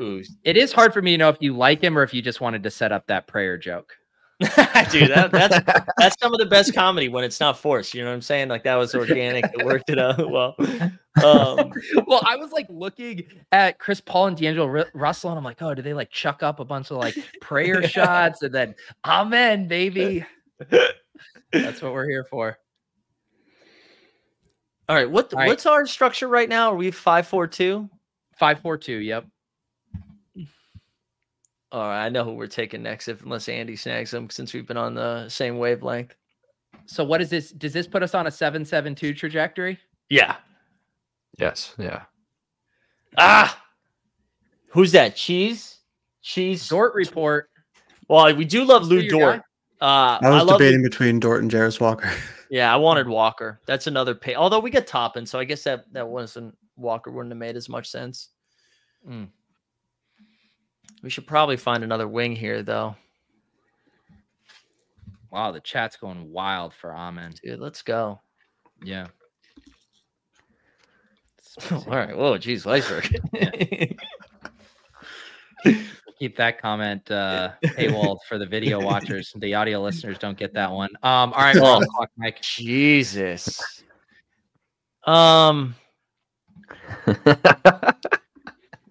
[0.00, 2.22] ooh, it is hard for me to know if you like him or if you
[2.22, 3.94] just wanted to set up that prayer joke.
[4.90, 5.58] Dude, that, that's
[5.98, 7.94] that's some of the best comedy when it's not forced.
[7.94, 8.48] You know what I'm saying?
[8.48, 9.44] Like that was organic.
[9.44, 10.54] It worked it out well.
[11.22, 11.72] Um,
[12.06, 15.74] well, I was like looking at Chris Paul and D'Angelo Russell, and I'm like, oh,
[15.74, 18.74] do they like chuck up a bunch of like prayer shots and then
[19.04, 20.24] Amen, baby?
[21.52, 22.58] That's what we're here for.
[24.88, 25.48] All right, what All right.
[25.48, 26.72] what's our structure right now?
[26.72, 27.88] Are we five four two?
[28.36, 28.96] Five four two.
[28.96, 29.26] Yep.
[31.72, 34.66] All right, I know who we're taking next, if unless Andy snags him, since we've
[34.66, 36.14] been on the same wavelength.
[36.84, 37.50] So, what is this?
[37.50, 39.78] Does this put us on a seven seven two trajectory?
[40.10, 40.36] Yeah.
[41.38, 41.74] Yes.
[41.78, 42.02] Yeah.
[43.16, 43.58] Ah,
[44.68, 45.16] who's that?
[45.16, 45.78] Cheese.
[46.20, 46.68] Cheese.
[46.68, 47.48] Dort report.
[48.06, 49.40] Well, we do love Lou Dort.
[49.80, 52.10] Uh, I was I debating between Dort and Jarace Walker.
[52.50, 53.60] yeah, I wanted Walker.
[53.66, 54.34] That's another pay.
[54.34, 57.70] Although we get Toppin, so I guess that that wasn't Walker wouldn't have made as
[57.70, 58.28] much sense.
[59.08, 59.28] Mm.
[61.02, 62.96] We should probably find another wing here, though.
[65.30, 67.32] Wow, the chat's going wild for Amen.
[67.42, 68.20] Dude, let's go.
[68.84, 69.06] Yeah.
[71.70, 72.16] All right.
[72.16, 73.08] Whoa, geez, iceberg.
[76.18, 79.32] Keep that comment uh paywall for the video watchers.
[79.36, 80.90] The audio listeners don't get that one.
[81.02, 82.40] Um, all right, well, clock, Mike.
[82.42, 83.82] Jesus.
[85.04, 85.74] Um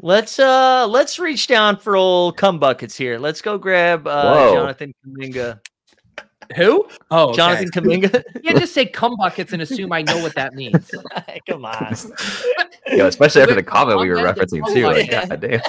[0.04, 3.20] Let's uh let's reach down for old cum buckets here.
[3.20, 5.60] Let's go grab uh Jonathan Kuminga.
[6.56, 6.88] Who?
[7.12, 7.80] Oh, Jonathan okay.
[7.80, 8.24] Kuminga.
[8.34, 10.90] you can't just say cum buckets and assume I know what that means.
[11.48, 11.96] Come on.
[12.88, 14.88] Yo, especially after the comment we were referencing too.
[14.88, 15.62] Like, God damn.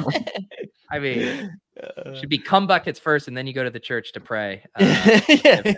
[0.90, 4.12] I mean, uh, should be cum buckets first, and then you go to the church
[4.12, 4.64] to pray.
[4.74, 5.74] Uh,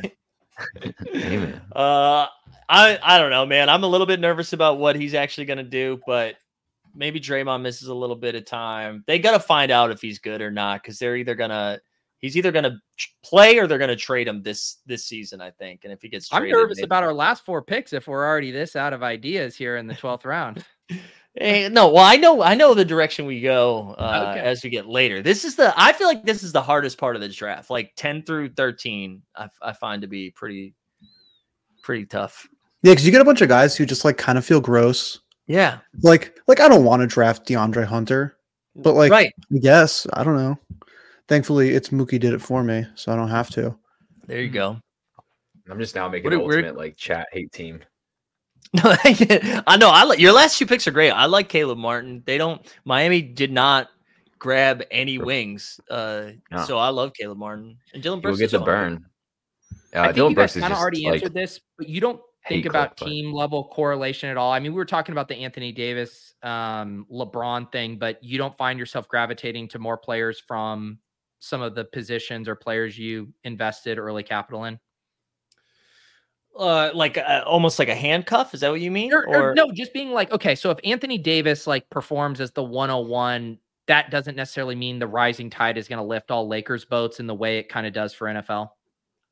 [1.13, 1.61] Amen.
[1.75, 2.27] Uh,
[2.69, 3.69] I I don't know, man.
[3.69, 6.37] I'm a little bit nervous about what he's actually going to do, but
[6.95, 9.05] maybe Draymond misses a little bit of time.
[9.07, 11.81] They got to find out if he's good or not because they're either gonna
[12.19, 12.81] he's either gonna
[13.23, 15.41] play or they're gonna trade him this this season.
[15.41, 16.87] I think, and if he gets, traded, I'm nervous maybe.
[16.87, 19.95] about our last four picks if we're already this out of ideas here in the
[19.95, 20.65] twelfth round.
[21.37, 24.47] Hey, no, well, I know, I know the direction we go uh, okay.
[24.47, 25.21] as we get later.
[25.21, 27.71] This is the, I feel like this is the hardest part of the draft.
[27.71, 30.75] Like ten through thirteen, I, I find to be pretty,
[31.83, 32.47] pretty tough.
[32.85, 35.19] Yeah, because you get a bunch of guys who just like kind of feel gross
[35.47, 35.79] yeah.
[36.03, 38.37] Like like I don't want to draft DeAndre Hunter,
[38.77, 39.33] but like right.
[39.53, 40.59] I guess I don't know.
[41.29, 43.77] Thankfully, it's Mookie did it for me, so I don't have to.
[44.27, 44.79] There you go.
[45.71, 47.81] I'm just now making what, an ultimate like chat hate team.
[48.73, 49.91] No, I know.
[49.91, 51.11] I like your last two picks are great.
[51.11, 52.23] I like Caleb Martin.
[52.27, 52.65] They don't.
[52.85, 53.89] Miami did not
[54.39, 56.65] grab any wings, uh, no.
[56.65, 58.21] so I love Caleb Martin and Dillon.
[58.21, 58.39] Brooks.
[58.39, 59.05] We'll get the burn.
[59.95, 62.21] Uh, I think Dillon you guys kind of already like, answered this, but you don't
[62.49, 64.53] think about team level correlation at all?
[64.53, 68.57] I mean, we were talking about the Anthony Davis, um, LeBron thing, but you don't
[68.57, 70.99] find yourself gravitating to more players from
[71.39, 74.79] some of the positions or players you invested early capital in?
[76.57, 78.55] Uh, like uh, almost like a handcuff.
[78.55, 79.13] Is that what you mean?
[79.13, 82.53] Or, or, or, no, just being like, okay, so if Anthony Davis like performs as
[82.53, 86.85] the 101, that doesn't necessarily mean the rising tide is going to lift all Lakers
[86.85, 88.71] boats in the way it kind of does for NFL.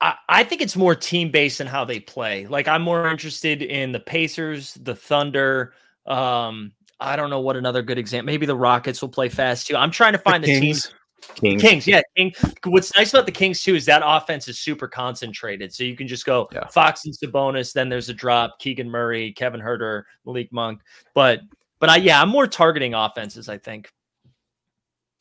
[0.02, 2.46] I, I think it's more team based in how they play.
[2.46, 5.72] Like I'm more interested in the Pacers, the Thunder.
[6.06, 8.26] Um, I don't know what another good example.
[8.26, 9.76] Maybe the Rockets will play fast too.
[9.76, 10.92] I'm trying to find the, the teams
[11.34, 11.62] Kings.
[11.62, 12.02] Kings, yeah.
[12.16, 12.32] King.
[12.64, 15.72] What's nice about the Kings too is that offense is super concentrated.
[15.72, 16.66] So you can just go yeah.
[16.66, 20.80] Fox and Sabonis, then there's a drop, Keegan Murray, Kevin Huerter, Malik Monk.
[21.14, 21.40] But
[21.78, 23.90] but I yeah, I'm more targeting offenses, I think.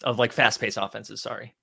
[0.03, 1.53] Of like fast paced offenses, sorry.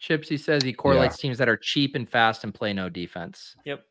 [0.00, 1.28] Chipsy says he correlates yeah.
[1.28, 3.56] teams that are cheap and fast and play no defense.
[3.64, 3.84] Yep.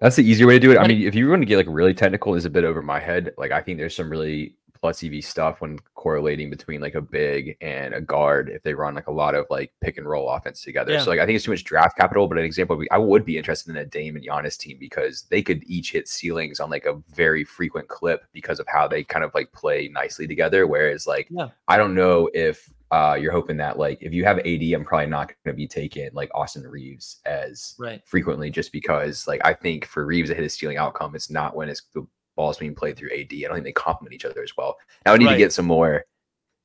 [0.00, 0.78] That's the easier way to do it.
[0.78, 3.00] I mean, if you want to get like really technical, is a bit over my
[3.00, 3.32] head.
[3.38, 7.56] Like I think there's some really plus EV stuff when correlating between like a big
[7.60, 10.62] and a guard if they run like a lot of like pick and roll offense
[10.62, 10.92] together.
[10.92, 11.00] Yeah.
[11.00, 13.38] So like I think it's too much draft capital, but an example I would be
[13.38, 16.84] interested in a Dame and Giannis team because they could each hit ceilings on like
[16.84, 20.66] a very frequent clip because of how they kind of like play nicely together.
[20.66, 21.48] Whereas like yeah.
[21.68, 25.06] I don't know if uh, you're hoping that like if you have AD, I'm probably
[25.06, 28.00] not going to be taking like Austin Reaves as right.
[28.06, 31.56] frequently just because like I think for Reaves to hit a stealing outcome, it's not
[31.56, 32.06] when it's the
[32.36, 33.32] balls being played through AD.
[33.32, 34.76] I don't think they complement each other as well.
[35.04, 35.32] Now I need right.
[35.32, 36.04] to get some more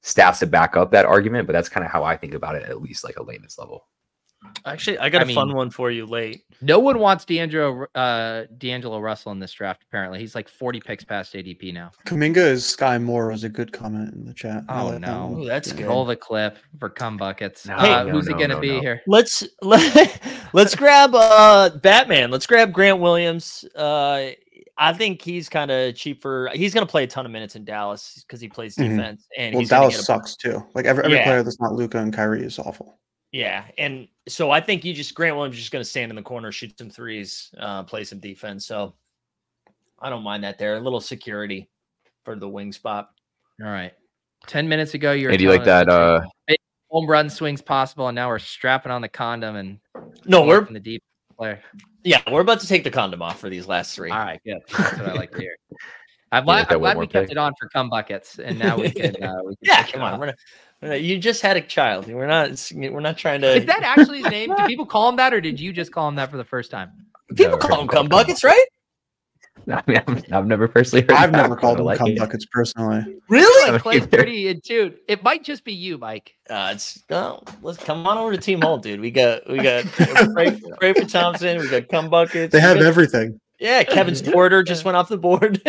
[0.04, 2.64] stats to back up that argument, but that's kind of how I think about it,
[2.64, 3.88] at least like a layman's level.
[4.66, 6.44] Actually, I got I a mean, fun one for you late.
[6.62, 10.20] No one wants D'Angelo uh D'Angelo Russell in this draft, apparently.
[10.20, 11.92] He's like 40 picks past ADP now.
[12.06, 14.64] Kuminga is Skyy Moore was a good comment in the chat.
[14.70, 15.38] Oh no.
[15.40, 15.88] Ooh, that's good.
[15.88, 17.68] Roll the clip for cum buckets.
[17.68, 19.02] No, uh, no, who's no, it gonna be here?
[19.08, 20.22] Let's let,
[20.54, 22.32] let's grab uh Batman.
[22.32, 23.66] Let's grab Grant Williams.
[23.76, 24.32] Uh
[24.78, 26.50] I think he's kind of cheap for.
[26.54, 28.98] He's going to play a ton of minutes in Dallas because he plays mm-hmm.
[28.98, 29.22] defense.
[29.22, 29.42] Mm-hmm.
[29.44, 30.66] And well, Dallas sucks too.
[30.74, 31.26] Like every, every yeah.
[31.26, 32.98] player that's not Luka and Kyrie is awful.
[33.32, 36.22] Yeah, and so I think you just Grant Williams just going to stand in the
[36.22, 38.66] corner, shoot some threes, uh, play some defense.
[38.66, 38.94] So
[40.00, 40.76] I don't mind that there.
[40.76, 41.70] A little security
[42.26, 43.12] for the wing spot.
[43.64, 43.94] All right.
[44.48, 45.32] Ten minutes ago, you're.
[45.32, 45.88] Hey, do you like that?
[45.88, 46.22] Uh,
[46.92, 49.80] home run swings possible, and now we're strapping on the condom and
[50.26, 51.04] no, we're in the deep
[51.38, 51.62] player.
[52.04, 54.12] Yeah, we're about to take the condom off for these last three.
[54.12, 54.58] All right, good.
[54.78, 55.56] That's what I like to hear.
[56.34, 57.32] I'm, glad, I'm glad we kept pick.
[57.32, 59.22] it on for cum buckets, and now we can.
[59.22, 60.20] Uh, we can yeah, come on.
[60.20, 60.36] We're not, we're not,
[60.84, 62.08] you just had a child.
[62.08, 62.72] We're not.
[62.74, 63.56] We're not trying to.
[63.56, 64.50] Is that actually his name?
[64.56, 66.72] Do people call him that, or did you just call him that for the first
[66.72, 66.92] time?
[67.36, 68.66] People no, call him cum buckets, right?
[69.72, 71.18] I mean, I've, I've never personally heard.
[71.18, 73.20] I've never called them like cum buckets personally.
[73.30, 73.80] Really?
[73.80, 74.96] Clay's pretty in tune.
[75.08, 76.34] It might just be you, Mike.
[76.50, 77.44] Uh, it's no.
[77.62, 79.00] Let's come on over to Team Hold, dude.
[79.00, 79.86] We got we got
[80.36, 80.60] Ray,
[80.94, 81.60] for Thompson.
[81.60, 82.52] We got cum buckets.
[82.52, 83.40] They have got, everything.
[83.60, 85.62] Yeah, Kevin Porter just went off the board.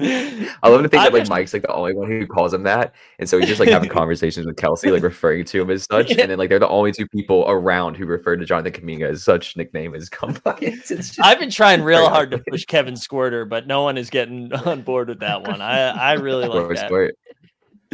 [0.00, 2.94] I love to think that like Mike's like the only one who calls him that,
[3.18, 6.10] and so he's just like having conversations with Kelsey, like referring to him as such,
[6.10, 6.22] yeah.
[6.22, 9.22] and then like they're the only two people around who refer to Jonathan Kuminga as
[9.22, 13.82] such nickname as come I've been trying real hard to push Kevin Squirter, but no
[13.82, 15.60] one is getting on board with that one.
[15.60, 16.86] I I really like that.
[16.86, 17.14] Squirt.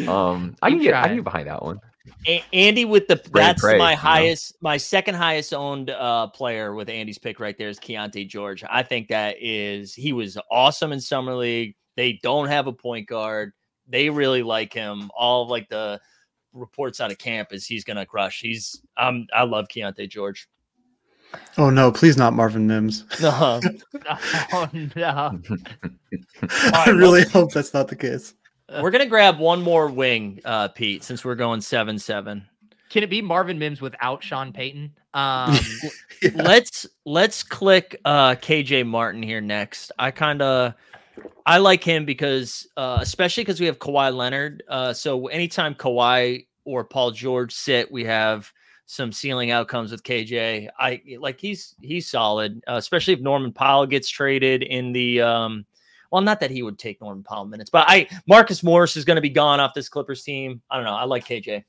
[0.06, 1.80] Um, I can get I can get behind that one.
[2.26, 4.70] A- Andy with the that's my highest, know?
[4.70, 8.64] my second highest owned uh, player with Andy's pick right there is Keyonte George.
[8.68, 11.74] I think that is he was awesome in summer league.
[11.98, 13.52] They don't have a point guard.
[13.88, 15.10] They really like him.
[15.18, 16.00] All of like the
[16.52, 18.40] reports out of camp is he's gonna crush.
[18.40, 20.48] He's um I love Keyonte George.
[21.56, 23.02] Oh no, please not Marvin Mims.
[23.20, 23.60] No.
[24.52, 25.40] oh no.
[26.72, 28.32] I really hope that's not the case.
[28.80, 32.46] We're gonna grab one more wing, uh, Pete, since we're going seven seven.
[32.90, 34.92] Can it be Marvin Mims without Sean Payton?
[35.14, 35.58] Um,
[36.22, 36.30] yeah.
[36.34, 39.90] let's let's click uh, KJ Martin here next.
[39.98, 40.74] I kind of
[41.46, 44.62] I like him because uh, especially because we have Kawhi Leonard.
[44.68, 48.52] Uh, so anytime Kawhi or Paul George sit, we have
[48.86, 50.68] some ceiling outcomes with KJ.
[50.78, 55.66] I like he's he's solid, uh, especially if Norman Powell gets traded in the um,
[56.10, 59.16] well, not that he would take Norman Powell minutes, but I Marcus Morris is going
[59.16, 60.62] to be gone off this Clippers team.
[60.70, 60.94] I don't know.
[60.94, 61.64] I like KJ.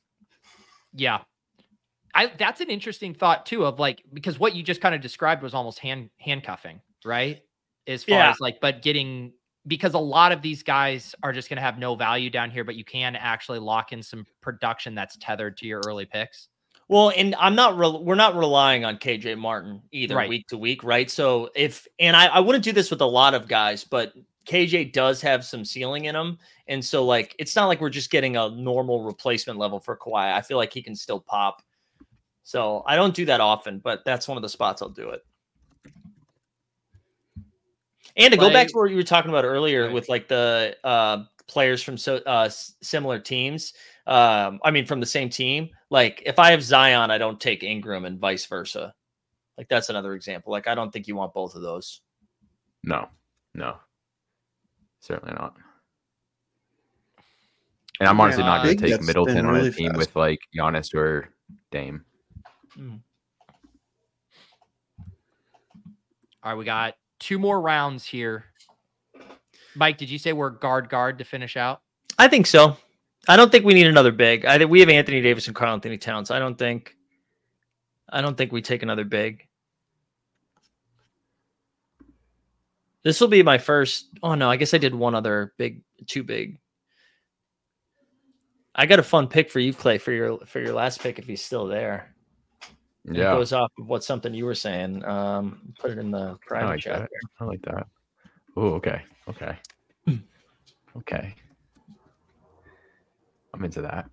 [0.94, 1.20] Yeah.
[2.16, 5.44] I that's an interesting thought too of like because what you just kind of described
[5.44, 7.42] was almost hand handcuffing, right?
[7.86, 8.30] As far yeah.
[8.32, 9.34] as like but getting
[9.70, 12.66] because a lot of these guys are just going to have no value down here,
[12.66, 16.50] but you can actually lock in some production that's tethered to your early picks.
[16.90, 20.28] Well, and I'm not re- we're not relying on KJ Martin either right.
[20.28, 21.10] week to week, right?
[21.10, 24.14] So if and I, I wouldn't do this with a lot of guys, but
[24.48, 26.40] KJ does have some ceiling in him.
[26.68, 30.34] And so like it's not like we're just getting a normal replacement level for Kawhi.
[30.34, 31.62] I feel like he can still pop.
[32.42, 35.24] So I don't do that often, but that's one of the spots I'll do it.
[38.20, 39.94] And to go back to what you were talking about earlier right.
[39.94, 43.74] with like the uh, players from so uh, similar teams.
[44.08, 45.70] Um, I mean, from the same team.
[45.90, 48.94] Like if I have Zion, I don't take Ingram, and vice versa.
[49.58, 50.52] Like that's another example.
[50.52, 52.02] Like I don't think you want both of those.
[52.84, 53.08] No,
[53.54, 53.78] no,
[55.00, 55.56] certainly not.
[58.00, 59.98] And I'm honestly not going to take Middleton on a team fast.
[59.98, 61.30] with like Giannis or
[61.72, 62.06] Dame.
[62.74, 62.96] Hmm.
[66.42, 68.46] All right, we got two more rounds here.
[69.76, 71.82] Mike, did you say we're guard guard to finish out?
[72.18, 72.78] I think so.
[73.28, 74.46] I don't think we need another big.
[74.46, 76.32] I think we have Anthony Davis and Karl-Anthony Towns.
[76.32, 76.96] I don't think
[78.12, 79.48] I don't think we take another big.
[83.04, 84.08] This will be my first.
[84.24, 86.60] Oh no, I guess I did one other big, two big.
[88.76, 91.26] I got a fun pick for you, Clay, for your for your last pick if
[91.26, 92.14] he's still there.
[93.06, 95.04] Yeah, it goes off of what something you were saying.
[95.06, 97.00] Um, put it in the private I like chat.
[97.02, 97.10] That.
[97.40, 97.88] I like that.
[98.56, 99.58] Oh, okay, okay,
[100.98, 101.36] okay.
[103.54, 104.10] I'm into that.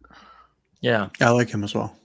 [0.80, 1.96] Yeah, I like him as well.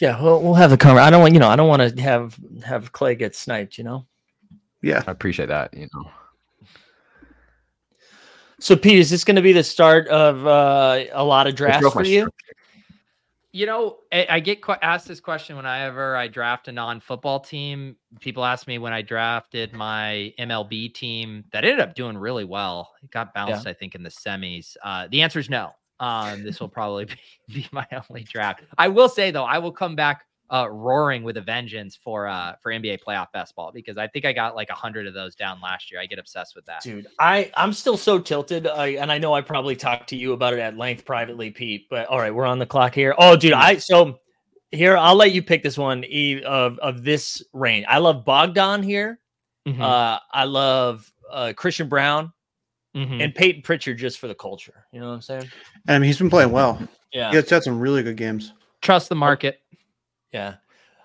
[0.00, 1.06] Yeah, we'll, we'll have the conversation.
[1.06, 3.78] I don't want you know I don't want to have have Clay get sniped.
[3.78, 4.06] You know.
[4.82, 5.74] Yeah, I appreciate that.
[5.74, 6.10] You know.
[8.60, 11.92] So, Pete, is this going to be the start of uh, a lot of drafts
[11.92, 12.28] for you?
[13.58, 17.96] You know, I, get asked this question whenever I draft a non-football team.
[18.20, 22.92] People ask me when I drafted my MLB team that ended up doing really well.
[23.02, 23.70] It got bounced, yeah.
[23.70, 24.76] I think, in the semis.
[24.84, 25.72] Uh, the answer is no.
[25.98, 27.06] Um, this will probably
[27.48, 28.62] be, be my only draft.
[28.78, 32.54] I will say though, I will come back uh, roaring with a vengeance for uh
[32.62, 35.60] for NBA playoff basketball because I think I got like a hundred of those down
[35.60, 36.00] last year.
[36.00, 37.06] I get obsessed with that, dude.
[37.18, 38.66] I I'm still so tilted.
[38.66, 41.86] I, and I know I probably talked to you about it at length privately, Pete.
[41.90, 43.14] But all right, we're on the clock here.
[43.18, 44.18] Oh, dude, I so
[44.70, 46.04] here I'll let you pick this one
[46.44, 47.84] of of this range.
[47.88, 49.18] I love Bogdan here.
[49.66, 49.82] Mm-hmm.
[49.82, 52.32] Uh, I love uh, Christian Braun.
[52.96, 53.20] Mm-hmm.
[53.20, 54.86] And Peyton Pritchard just for the culture.
[54.92, 55.48] You know what I'm saying?
[55.86, 56.80] I mean, he's been playing well.
[57.12, 57.30] Yeah.
[57.30, 58.54] He's had some really good games.
[58.80, 59.60] Trust the market.
[60.32, 60.56] Yeah.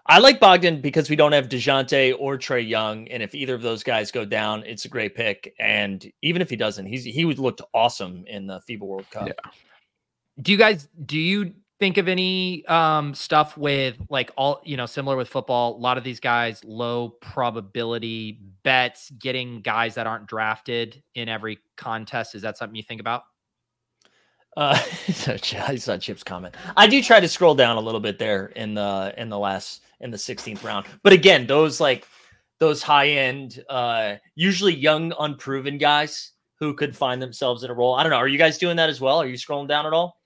[0.06, 3.08] I like Bogdan because we don't have DeJounte or Trae Young.
[3.08, 5.54] And if either of those guys go down, it's a great pick.
[5.60, 9.28] And even if he doesn't, he's he would looked awesome in the FIBA World Cup.
[9.28, 9.52] Yeah.
[10.42, 14.86] Do you guys do you think of any um stuff with like all you know,
[14.86, 15.78] similar with football?
[15.78, 21.60] A lot of these guys, low probability bets, getting guys that aren't drafted in every
[21.78, 22.36] contest.
[22.36, 23.24] Is that something you think about?
[24.56, 24.76] Uh,
[25.14, 25.38] so
[25.68, 26.56] I saw Chip's comment.
[26.78, 29.82] I do try to scroll down a little bit there in the in the last
[30.00, 32.06] in the 16th round, but again, those like
[32.60, 37.96] those high end, uh, usually young, unproven guys who could find themselves in a role.
[37.96, 38.18] I don't know.
[38.18, 39.22] Are you guys doing that as well?
[39.22, 40.20] Are you scrolling down at all?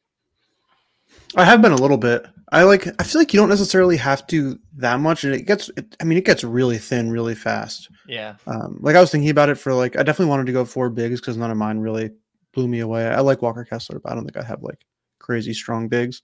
[1.36, 2.26] I have been a little bit.
[2.52, 2.88] I like.
[3.00, 5.70] I feel like you don't necessarily have to that much, and it gets.
[5.76, 7.90] It, I mean, it gets really thin really fast.
[8.08, 8.36] Yeah.
[8.46, 9.98] Um, like I was thinking about it for like.
[9.98, 12.12] I definitely wanted to go four bigs because none of mine really
[12.58, 13.08] blew me away.
[13.08, 14.84] I like Walker Kessler, but I don't think I have like
[15.20, 16.24] crazy strong bigs.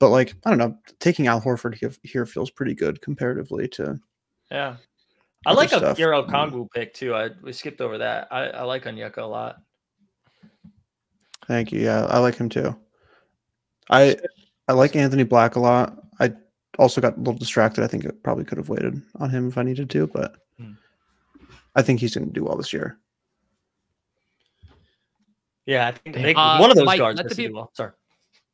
[0.00, 3.98] But like I don't know, taking Al Horford here feels pretty good comparatively to.
[4.50, 4.76] Yeah,
[5.46, 7.14] I like a Hero Kongwu pick too.
[7.14, 8.26] I we skipped over that.
[8.32, 9.62] I, I like Onyeka a lot.
[11.46, 11.80] Thank you.
[11.80, 12.76] Yeah, I like him too.
[13.88, 14.16] I
[14.66, 15.96] I like Anthony Black a lot.
[16.18, 16.32] I
[16.78, 17.84] also got a little distracted.
[17.84, 20.72] I think I probably could have waited on him if I needed to, but hmm.
[21.76, 22.98] I think he's going to do well this year.
[25.68, 27.70] Yeah, I think, think uh, one of those Mike, guards let the people, well.
[27.74, 27.92] Sorry.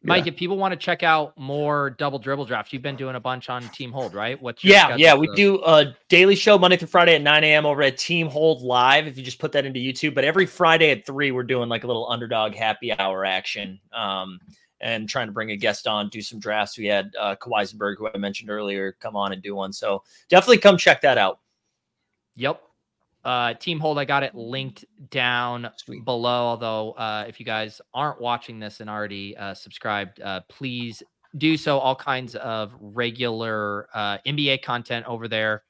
[0.02, 0.32] Mike, yeah.
[0.32, 3.48] if people want to check out more double dribble drafts, you've been doing a bunch
[3.48, 4.40] on Team Hold, right?
[4.42, 5.14] What's yeah, yeah.
[5.14, 7.66] We do a daily show Monday through Friday at 9 a.m.
[7.66, 9.06] over at Team Hold Live.
[9.06, 11.84] If you just put that into YouTube, but every Friday at three, we're doing like
[11.84, 13.78] a little underdog happy hour action.
[13.92, 14.40] Um,
[14.80, 16.76] and trying to bring a guest on, do some drafts.
[16.76, 19.72] We had uh, Kawhisenberg, who I mentioned earlier, come on and do one.
[19.72, 21.38] So definitely come check that out.
[22.34, 22.60] Yep.
[23.24, 26.04] Uh, Team Hold, I got it linked down Sweet.
[26.04, 26.46] below.
[26.46, 31.02] Although, uh, if you guys aren't watching this and already uh, subscribed, uh, please
[31.38, 31.78] do so.
[31.78, 35.62] All kinds of regular uh, NBA content over there.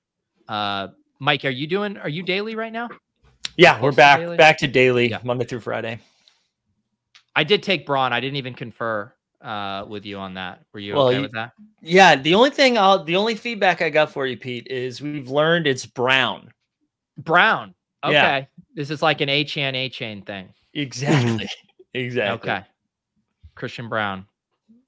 [0.49, 0.89] Uh,
[1.21, 1.97] Mike, are you doing?
[1.97, 2.89] Are you daily right now?
[3.57, 4.37] Yeah, we're back daily?
[4.37, 5.21] back to daily yeah.
[5.23, 6.01] Monday through Friday.
[7.37, 8.13] I did take Braun.
[8.13, 10.65] I didn't even confer uh, with you on that.
[10.73, 11.53] Were you well, okay with that?
[11.81, 12.17] Yeah.
[12.17, 15.67] The only thing I'll, the only feedback I got for you, Pete, is we've learned
[15.67, 16.51] it's Brown.
[17.19, 17.75] Brown.
[18.05, 18.13] Okay.
[18.13, 18.45] Yeah.
[18.75, 20.49] This is like an Achane chain thing.
[20.75, 21.49] Exactly.
[21.95, 22.51] exactly.
[22.51, 22.65] Okay.
[23.55, 24.27] Christian Braun.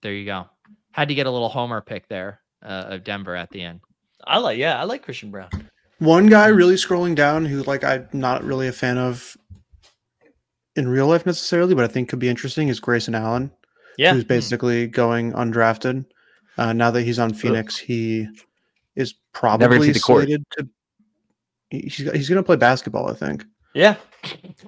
[0.03, 0.47] There you go.
[0.93, 3.81] Had to get a little homer pick there uh, of Denver at the end.
[4.27, 5.49] I like, yeah, I like Christian Braun.
[5.99, 9.37] One guy really scrolling down who, like, I'm not really a fan of
[10.75, 13.51] in real life necessarily, but I think could be interesting is Grayson Allen.
[13.97, 14.13] Yeah.
[14.13, 16.05] Who's basically going undrafted.
[16.59, 18.29] Uh, now that he's on Phoenix, he
[18.95, 20.69] is probably slated to
[21.71, 23.45] He's he's going to play basketball, I think.
[23.75, 23.97] Yeah,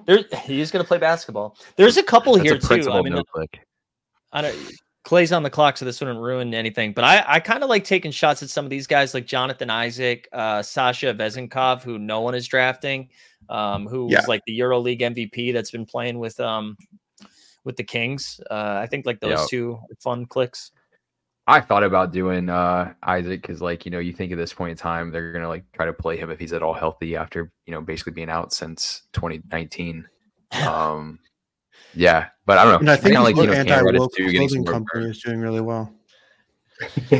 [0.05, 1.57] there he's going to play basketball.
[1.77, 2.91] There's a couple That's here a too.
[2.91, 3.23] I mean, no
[4.31, 4.71] I don't.
[5.05, 6.93] Clay's on the clock, so this wouldn't ruin anything.
[6.93, 9.69] But I, I kind of like taking shots at some of these guys, like Jonathan
[9.69, 13.09] Isaac, uh, Sasha Vezenkov, who no one is drafting,
[13.49, 14.19] um, who yeah.
[14.19, 16.77] was like the Euro League MVP that's been playing with um
[17.63, 18.39] with the Kings.
[18.51, 19.47] Uh, I think like those yep.
[19.49, 20.71] two fun clicks.
[21.49, 24.71] I thought about doing uh, Isaac because, like, you know, you think at this point
[24.71, 27.51] in time they're gonna like try to play him if he's at all healthy after
[27.65, 30.07] you know basically being out since 2019.
[30.67, 31.19] Um,
[31.95, 32.79] yeah, but I don't know.
[32.79, 35.91] And I think like, you know, anti-woke clothing company is doing really well.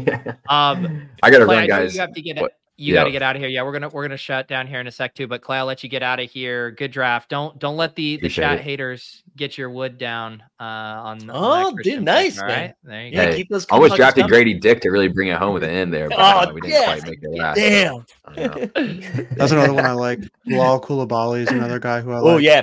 [0.47, 1.95] um, I gotta run, guys.
[1.95, 3.49] You have to get it you got to get out of here.
[3.49, 5.27] Yeah, we're gonna we're gonna shut down here in a sec too.
[5.27, 6.71] But Clay, I'll let you get out of here.
[6.71, 7.29] Good draft.
[7.29, 8.61] Don't don't let the the chat it.
[8.61, 11.29] haters get your wood down uh, on.
[11.31, 12.35] Oh, dude, nice.
[12.35, 13.35] Pick, all right, there you yeah, go.
[13.35, 14.29] Keep those almost drafted coming.
[14.29, 16.09] Grady Dick to really bring it home with the end there.
[16.09, 16.85] But, oh, uh, we didn't yeah.
[16.85, 17.55] quite make it last.
[17.57, 19.27] Damn.
[19.35, 20.19] That's another one I like.
[20.45, 22.33] Bilal Coulibaly is another guy who I like.
[22.33, 22.61] Oh yeah,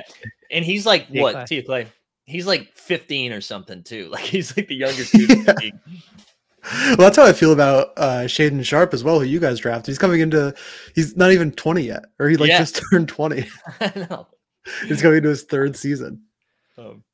[0.51, 1.35] and he's like what?
[1.35, 1.45] Clay.
[1.45, 1.87] To Clay.
[2.27, 4.09] He's like 15 or something too.
[4.17, 5.73] Like he's like the youngest dude.
[6.73, 9.59] Yeah well, that's how I feel about uh, Shaedon Sharpe as well, who you guys
[9.59, 9.89] drafted.
[9.89, 10.55] He's coming into,
[10.95, 12.59] he's not even 20 yet, or he like yeah.
[12.59, 13.47] just turned 20.
[13.81, 14.27] I know.
[14.87, 16.23] He's going into his third season.
[16.77, 17.05] Um,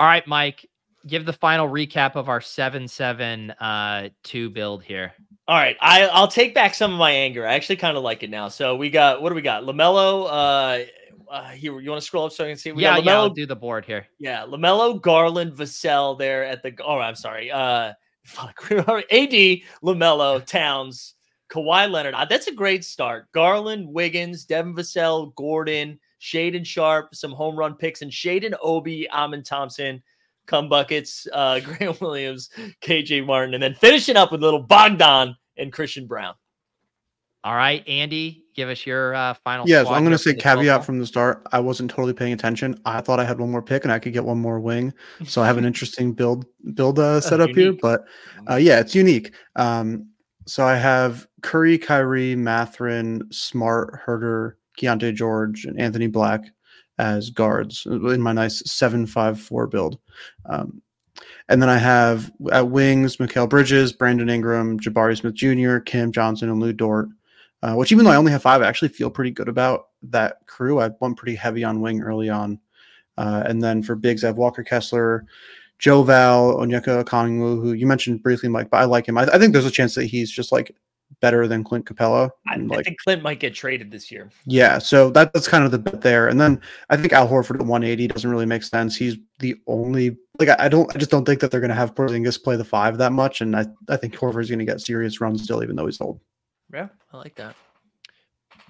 [0.00, 0.66] All right, Mike,
[1.06, 5.12] give the final recap of our 7 7 uh, 2 build here.
[5.46, 7.46] All right, I, I'll take back some of my anger.
[7.46, 8.48] I actually kind of like it now.
[8.48, 9.64] So we got, what do we got?
[9.64, 10.84] LaMelo, uh,
[11.30, 12.72] uh, here, you want to scroll up so I can see?
[12.72, 14.06] We yeah, yeah, I'll do the board here.
[14.18, 16.74] Yeah, LaMelo, Garland, Vassell there at the.
[16.84, 17.50] Oh, I'm sorry.
[17.50, 17.92] Uh,
[18.28, 19.32] fuck, AD,
[19.82, 21.14] LaMelo, Towns,
[21.50, 22.14] Kawhi Leonard.
[22.14, 23.26] Uh, that's a great start.
[23.32, 29.42] Garland, Wiggins, Devin Vassell, Gordon, Shaedon Sharpe, some home run picks, and Shaden Obi, Amen
[29.42, 30.02] Thompson,
[30.46, 32.50] come buckets, uh, Graham Williams,
[32.82, 36.34] KJ Martin, and then finishing up with little Bogdan and Christian Braun.
[37.44, 39.68] All right, Andy, give us your uh, final.
[39.68, 41.46] Yes, I'm going to say caveat from the start.
[41.52, 42.80] I wasn't totally paying attention.
[42.84, 44.92] I thought I had one more pick and I could get one more wing,
[45.24, 47.72] so I have an interesting build build uh, set up here.
[47.72, 48.04] But
[48.50, 49.32] uh, yeah, it's unique.
[49.54, 50.08] Um,
[50.46, 56.44] so I have Curry, Kyrie, Mathurin, Smart, Huerter, Keyonte George, and Anthony Black
[56.98, 59.98] as guards in my nice seven five four build.
[60.46, 60.82] Um,
[61.48, 66.48] and then I have at wings Mikal Bridges, Brandon Ingram, Jabari Smith Jr., Cam Johnson,
[66.48, 67.08] and Lou Dort
[67.62, 70.46] uh, which even though I only have five, I actually feel pretty good about that
[70.46, 70.80] crew.
[70.80, 72.60] I went pretty heavy on wing early on.
[73.16, 75.26] Uh, and then for bigs, I have Walker Kessler,
[75.78, 79.18] Joe Val, Onyeka Okongwu, who you mentioned briefly, Mike, but I like him.
[79.18, 80.74] I, I, think there's a chance that he's just like
[81.20, 82.30] better than Clint Capela.
[82.48, 84.30] I, like, I, think Clint might get traded this year.
[84.46, 86.28] Yeah, so that, that's kind of the bet there.
[86.28, 88.96] And then I think Al Horford at 180 doesn't really make sense.
[88.96, 91.74] He's the only like I, I don't I just don't think that they're going to
[91.74, 94.80] have Porzingis play the five that much, and I I think Horford's going to get
[94.80, 96.20] serious runs still, even though he's old.
[96.72, 97.54] Yeah, I like that.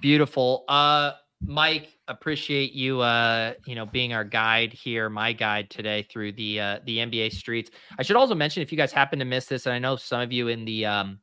[0.01, 0.65] Beautiful.
[0.67, 6.33] Uh Mike, appreciate you uh, you know, being our guide here, my guide today through
[6.33, 7.71] the uh the NBA streets.
[7.97, 10.21] I should also mention if you guys happen to miss this, and I know some
[10.21, 11.19] of you in the um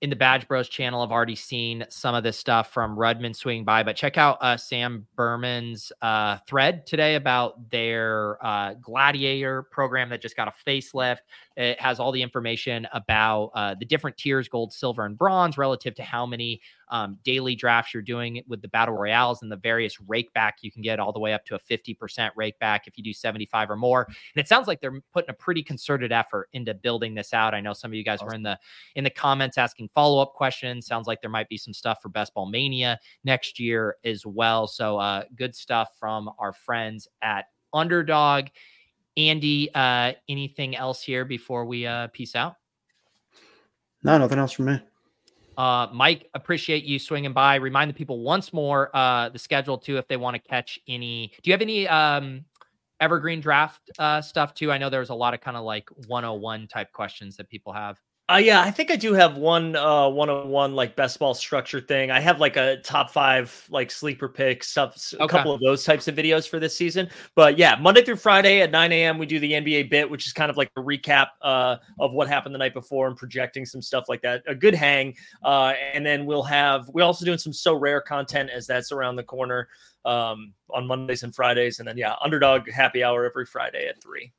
[0.00, 3.64] in the Badge Bros channel, I've already seen some of this stuff from Rudman swing
[3.64, 10.10] by, but check out uh, Sam Berman's uh, thread today about their uh, Gladiator program
[10.10, 11.18] that just got a facelift.
[11.56, 15.94] It has all the information about uh, the different tiers gold, silver, and bronze relative
[15.94, 20.00] to how many um, daily drafts you're doing with the battle royales and the various
[20.00, 22.96] rake back you can get all the way up to a 50% rake back if
[22.98, 24.04] you do 75 or more.
[24.06, 27.54] And it sounds like they're putting a pretty concerted effort into building this out.
[27.54, 28.26] I know some of you guys awesome.
[28.28, 28.58] were in the
[28.96, 30.86] in the comments asking follow-up questions.
[30.86, 34.66] Sounds like there might be some stuff for Best Ball Mania next year as well.
[34.66, 38.46] So uh, good stuff from our friends at Underdog.
[39.16, 42.56] Andy, uh, anything else here before we uh, peace out?
[44.02, 44.80] No, nothing else from me.
[45.56, 47.56] Uh, Mike, appreciate you swinging by.
[47.56, 51.32] Remind the people once more uh, the schedule too if they want to catch any.
[51.42, 52.44] Do you have any um,
[53.00, 54.72] evergreen draft uh, stuff too?
[54.72, 57.98] I know there's a lot of kind of like 101 type questions that people have.
[58.26, 61.34] Uh, yeah, I think I do have one uh one on one like best ball
[61.34, 62.10] structure thing.
[62.10, 66.08] I have like a top five like sleeper pick stuff, a couple of those types
[66.08, 67.10] of videos for this season.
[67.34, 69.18] But yeah, Monday through Friday at 9 a.m.
[69.18, 72.26] we do the NBA bit, which is kind of like a recap uh of what
[72.26, 74.42] happened the night before and projecting some stuff like that.
[74.46, 75.14] A good hang.
[75.42, 79.22] Uh and then we'll have we're also doing some Sorare content as that's around the
[79.22, 79.68] corner
[80.06, 81.78] um on Mondays and Fridays.
[81.78, 84.32] And then yeah, underdog happy hour every Friday at three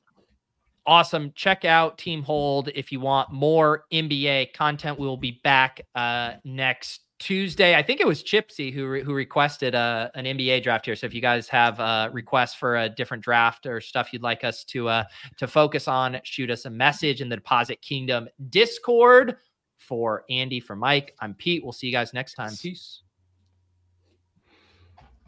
[0.86, 1.32] awesome.
[1.36, 5.00] Check out Team Hold if you want more NBA content.
[5.00, 7.76] We will be back uh, next Tuesday.
[7.76, 10.96] I think it was Chipsy who re- who requested uh, an NBA draft here.
[10.96, 14.44] So if you guys have uh, requests for a different draft or stuff you'd like
[14.44, 15.04] us to uh,
[15.38, 19.38] to focus on, shoot us a message in the Deposit Kingdom Discord.
[19.78, 21.64] For Andy, for Mike, I'm Pete.
[21.64, 22.54] We'll see you guys next time.
[22.60, 23.04] Peace.